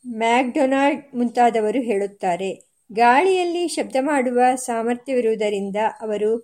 [0.06, 2.50] ಮ್ಯಾಕ್ಡೊನಾಲ್ಡ್ ಮುಂತಾದವರು ಹೇಳುತ್ತಾರೆ.
[2.92, 6.38] ಗಾಳಿಯಲ್ಲಿ ಶಬ್ದ ಮಾಡುವ ಸಾಮರ್ಥ್ಯವಿರುವುದರಿಂದ ಅವರು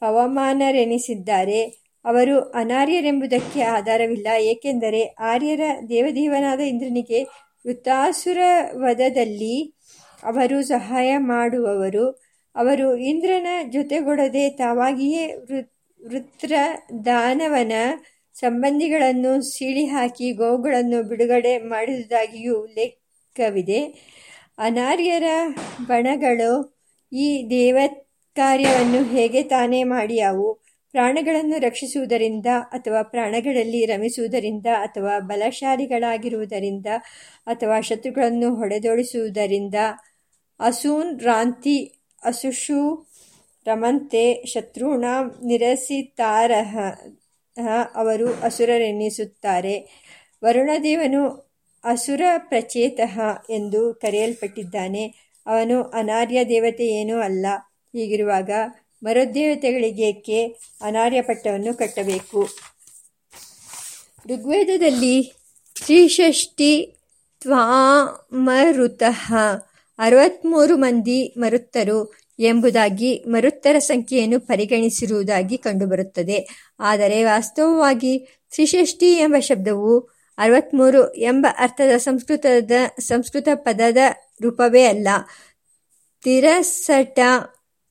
[0.00, 1.60] ಪವಮಾನರೆನಿಸಿದ್ದಾರೆ.
[2.04, 7.22] ಅವರು ಅನಾರ್ಯರೆಂಬುದಕ್ಕೆ ಆಧಾರವಿಲ್ಲ, ಏಕೆಂದರೆ ಆರ್ಯರ ದೇವದೇವನಾದ ಇಂದ್ರನಿಗೆ
[7.66, 8.38] ವೃತ್ತಾಸುರ
[8.74, 9.74] ವಧದಲ್ಲಿ
[10.22, 12.10] ಅವರು ಸಹಾಯ ಮಾಡುವವರು.
[12.54, 15.26] ಅವರು ಇಂದ್ರನ ಜೊತೆಗೊಡದೆ ತಾವಾಗಿಯೇ
[16.08, 16.52] ವೃತ್ರ
[17.04, 17.72] ದಾನವನ
[18.40, 23.80] ಸಂಬಂಧಿಗಳನ್ನು ಸೀಳಿ ಹಾಕಿ ಗೋವುಗಳನ್ನು ಬಿಡುಗಡೆ ಮಾಡಿದುದಾಗಿಯೂ ಉಲ್ಲೇಖವಿದೆ
[24.58, 25.28] ಅನಾರ್ಯರ
[25.86, 26.52] ಬಣಗಳು
[27.12, 27.78] ಈ ದೇವ
[28.36, 30.48] ಕಾರ್ಯವನ್ನು ಹೇಗೆ ತಾನೇ ಮಾಡಿಯಾವು
[30.94, 36.86] ಪ್ರಾಣಗಳನ್ನು ರಕ್ಷಿಸುವುದರಿಂದ ಅಥವಾ ಪ್ರಾಣಗಳಲ್ಲಿ ರಮಿಸುವುದರಿಂದ ಅಥವಾ ಬಲಶಾಲಿಗಳಾಗಿರುವುದರಿಂದ
[37.46, 39.74] ಅಥವಾ ಶತ್ರುಗಳನ್ನು ಹೊಡೆದೋಡಿಸುವುದರಿಂದ?
[40.60, 41.78] ಅಸೂನ್, ರಾಂತಿ
[42.22, 42.80] ಅಸುಷು
[43.66, 45.04] ರಮಂತೆ, ಶತ್ರುಣ,
[45.44, 46.74] ನಿರಸಿತಾರಹ
[47.94, 49.74] ಅವರು ಅಸುರರೆನ್ನಿಸುತ್ತಾರೆ
[50.44, 51.48] ವರುಣದೇವನು
[51.84, 55.06] ಅಸುರ ಪ್ರಚೇತಃ ಎಂದು ಕರೆಯಲ್ಪಟ್ಟಿದ್ದಾನೆ.
[55.46, 57.46] ಅವನು ಅನಾರ್ಯ ದೇವತೆ ಏನೂ ಅಲ್ಲ.
[57.92, 58.50] ಹೀಗಿರುವಾಗ
[59.02, 62.48] ಮರುದೇವತೆಗಳಿಗೇಕೆ ಅನಾರ್ಯ ಪಟ್ಟವನ್ನು ಕಟ್ಟಬೇಕು?
[64.26, 65.32] ಋಗ್ವೇದದಲ್ಲಿ
[65.84, 66.98] ತ್ರಿಷಷ್ಟಿ
[67.40, 69.34] ತ್ವಾಮರುತಃ
[69.98, 72.27] ಅರವತ್ತ್ಮೂರು ಮಂದಿ ಮರುತ್ತರು.
[72.38, 76.48] ಎಂಬುದಾಗಿ ಮರುತ್ತರ ಸಂಖ್ಯೆಯನ್ನು ಪರಿಗಣಿಸಿರುವುದಾಗಿ ಕಂಡುಬರುತ್ತದೆ.
[76.80, 78.18] ಆದರೆ ವಾಸ್ತವವಾಗಿ
[78.50, 82.70] ತ್ರಿಷಷ್ಟಿ ಎಂಬ ಶಬ್ದವು ಅರವತ್ತ್ಮೂರು ಎಂಬ ಅರ್ಥದ ಸಂಸ್ಕೃತದ
[83.00, 83.96] ಸಂಸ್ಕೃತ ಪದದ
[84.42, 85.08] ರೂಪವೇ ಅಲ್ಲ.
[86.22, 87.18] ತಿರಸಟ,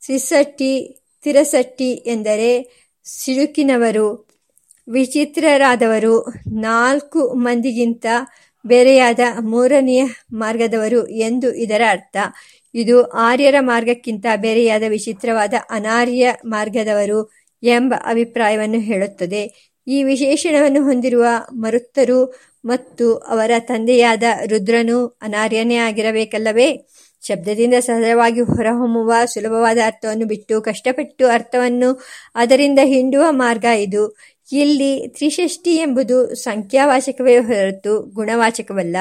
[0.01, 2.71] ತ್ರಿಸಟ್ಟಿ, ತಿರಸಟ್ಟಿ ಎಂದರೆ
[3.05, 4.27] ಸಿಡುಕಿನವರು,
[4.89, 8.05] ವಿಚಿತ್ರರಾದವರು, ನಾಲ್ಕು ಮಂದಿಗಿಂತ
[8.67, 12.17] ಬೇರೆಯಾದ ಮೂರನೆಯ ಮಾರ್ಗದವರು ಎಂದು ಇದರ ಅರ್ಥ.
[12.77, 17.31] ಇದು ಆರ್ಯರ ಮಾರ್ಗಕ್ಕಿಂತ ಬೇರೆಯಾದ ವಿಚಿತ್ರವಾದ ಅನಾರ್ಯ ಮಾರ್ಗದವರು
[17.63, 19.73] ಎಂಬ ಅಭಿಪ್ರಾಯವನ್ನು ಹೇಳುತ್ತದೆ.
[19.87, 26.87] ಈ ವಿಶೇಷಣವನ್ನು ಹೊಂದಿರುವ ಮರುತ್ತರು ಮತ್ತು ಅವರ ತಂದೆಯಾದ ರುದ್ರನು ಅನಾರ್ಯನೇ ಆಗಿರಬೇಕಲ್ಲವೇ?
[27.27, 32.01] ಶಬ್ದದಿಂದ ಸಹಜವಾಗಿ ಹೊರಹೊಮ್ಮುವ ಸುಲಭವಾದ ಅರ್ಥವನ್ನು ಬಿಟ್ಟು ಕಷ್ಟಪಟ್ಟು ಅರ್ಥವನ್ನು
[32.35, 34.17] ಅದರಿಂದ ಹಿಂಡುವ ಮಾರ್ಗ ಇದು.
[34.51, 38.97] ಇಲ್ಲಿ ತ್ರಿಷಷ್ಟಿ ಎಂಬುದು ಸಂಖ್ಯಾವಾಚಕವೇ ಹೊರತು ಗುಣವಾಚಕವಲ್ಲ.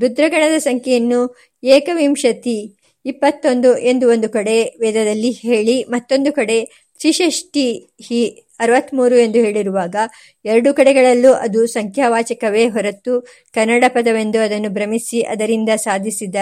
[0.00, 1.20] ರುದ್ರಗಣದ ಸಂಖ್ಯೆಯನ್ನು
[1.64, 7.66] ಏಕವಿಂಶತಿ ಇಪ್ಪತ್ತೊಂದು ಎಂದು ಒಂದು ಕಡೆ ವೇದದಲ್ಲಿ ಹೇಳಿ ಮತ್ತೊಂದು ಕಡೆ ತ್ರಿಷಷ್ಟಿ
[8.02, 8.20] ಹಿ
[8.60, 9.96] ಅರವತ್ತ್ಮೂರು ಎಂದು ಹೇಳಿರುವಾಗ
[10.44, 13.20] ಎರಡು ಕಡೆಗಳಲ್ಲೂ ಅದು ಸಂಖ್ಯಾವಾಚಕವೇ ಹೊರತು
[13.54, 16.36] ಕನ್ನಡ ಪದವೆಂದು ಅದನ್ನು ಭ್ರಮಿಸಿ ಅದರಿಂದ ಸಾಧಿಸಿದ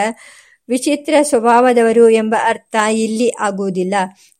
[0.68, 3.94] ವಿಚಿತ್ರ ಸ್ವಭಾವದವರು ಎಂಬ ಅರ್ಥ ಇಲ್ಲಿ ಆಗುವುದಿಲ್ಲ.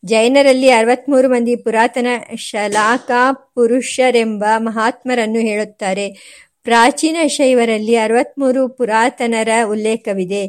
[0.05, 2.07] ಜೈನರಲ್ಲಿ ಅರವತ್ತ್ಮೂರು ಮಂದಿ ಪುರಾತನ
[2.37, 6.07] ಶಲಾಕಾ ಪುರುಷರೆಂಬ ಮಹಾತ್ಮರನ್ನು ಹೇಳುತ್ತಾರೆ.
[6.63, 10.43] ಪ್ರಾಚೀನ ಶೈವರಲ್ಲಿ ಅರವತ್ತ್ಮೂರು ಪುರಾತನರ ಉಲ್ಲೇಖವಿದೆ.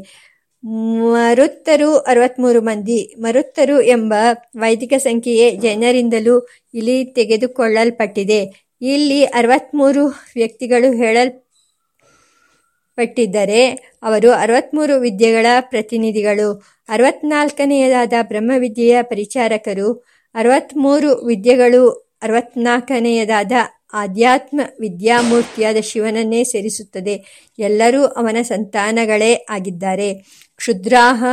[0.65, 3.15] ಮರುತ್ತರು ಅರವತ್ತ್ಮೂರು ಮಂದಿ.
[3.19, 4.13] ಮರುತ್ತರು ಎಂಬ
[4.57, 8.67] ವೈದಿಕ ಸಂಖ್ಯೆಯೇ ಜೈನರಿಂದಲೂ ಇಲ್ಲಿ ತೆಗೆದುಕೊಳ್ಳಲ್ಪಟ್ಟಿದೆ.
[8.81, 16.63] ಇಲ್ಲಿ ಅರವತ್ತ್ಮೂರು ವ್ಯಕ್ತಿಗಳು ಹೇಳಲ್ಪಟ್ಟಿದ್ದರೆ ಅವರು ಅರವತ್ತ್ಮೂರು ವಿದ್ಯೆಗಳ ಪ್ರತಿನಿಧಿಗಳು.
[16.89, 20.05] ಅರವತ್ನಾಲ್ಕನೆಯದಾದ ಬ್ರಹ್ಮವಿದ್ಯೆಯ ಪರಿಚಾರಕರು
[20.35, 23.51] ಅರವತ್ತ್ಮೂರು ವಿದ್ಯೆಗಳು, ಅರವತ್ನಾಲ್ಕನೆಯದಾದ
[23.93, 27.47] ಆಧ್ಯಾತ್ಮ ವಿದ್ಯಾಮೂರ್ತಿಯಾದ ಶಿವನನ್ನೇ ಸೇರಿಸುತ್ತದೆ.
[27.59, 30.37] ಎಲ್ಲರೂ ಅವನ ಸಂತಾನಗಳೇ ಆಗಿದ್ದಾರೆ.
[30.57, 31.25] ಕ್ಷುದ್ರಾಹ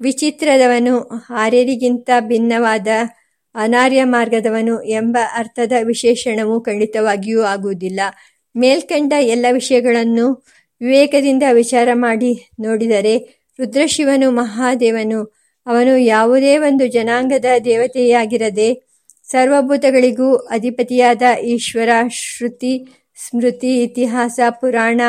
[0.00, 2.88] ವಿಚಿತ್ರದವನು ಆರ್ಯರಿಗಿಂತ ಭಿನ್ನವಾದ
[3.54, 8.00] ಅನಾರ್ಯ ಮಾರ್ಗದವನು ಎಂಬ ಅರ್ಥದ ವಿಶೇಷಣವು ಖಂಡಿತವಾಗಿಯೂ ಆಗುವುದಿಲ್ಲ.
[8.56, 10.46] ಮೇಲ್ಕಂಡ ಎಲ್ಲ ವಿಷಯಗಳನ್ನು
[10.80, 13.16] ವಿವೇಕದಿಂದ ವಿಚಾರ ಮಾಡಿ ನೋಡಿದರೆ
[13.58, 15.24] ರುದ್ರಶಿವನು ಮಹಾದೇವನು.
[15.66, 18.90] ಅವನು ಯಾವುದೇ ಒಂದು ಜನಾಂಗದ ದೇವತೆಯಾಗಿರದೆ
[19.24, 25.00] ಸರ್ವಭೂತಗಳಿಗೂ ಅಧಿಪತಿಯಾದ ಈಶ್ವರ, ಶ್ರುತಿ, ಸ್ಮೃತಿ, ಇತಿಹಾಸ, ಪುರಾಣ,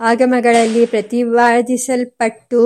[0.00, 2.60] ಆಗಮಗಳಲ್ಲಿ ಪ್ರತಿಪಾದಿಸಲ್ಪಟ್ಟು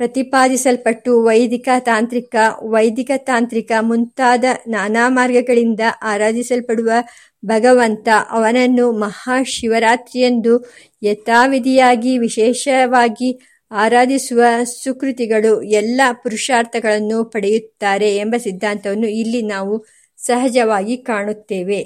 [0.00, 6.90] ಪ್ರತಿಪಾದಿಸಲ್ಪಟ್ಟು ವೈದಿಕ ತಾಂತ್ರಿಕ ವೈದಿಕ ತಾಂತ್ರಿಕ ಮುಂತಾದ ನಾನಾ ಮಾರ್ಗಗಳಿಂದ ಆರಾಧಿಸಲ್ಪಡುವ
[7.44, 10.54] ಭಗವಂತ ಅವನನ್ನು ಮಹಾಶಿವರಾತ್ರಿಯಂದು
[11.02, 13.30] ಯಥಾವಿಧಿಯಾಗಿ ವಿಶೇಷವಾಗಿ
[13.70, 14.40] ಆರಾಧಿಸುವ
[14.82, 19.86] ಸುಕೃತಿಗಳು ಎಲ್ಲ ಪುರುಷಾರ್ಥಗಳನ್ನು ಪಡೆಯುತ್ತಾರೆ ಎಂಬ ಸಿದ್ಧಾಂತವನ್ನು ಇಲ್ಲಿ ನಾವು
[20.18, 21.80] ಸಹಜವಾಗಿ ಕಾಣುತ್ತೇವೆ.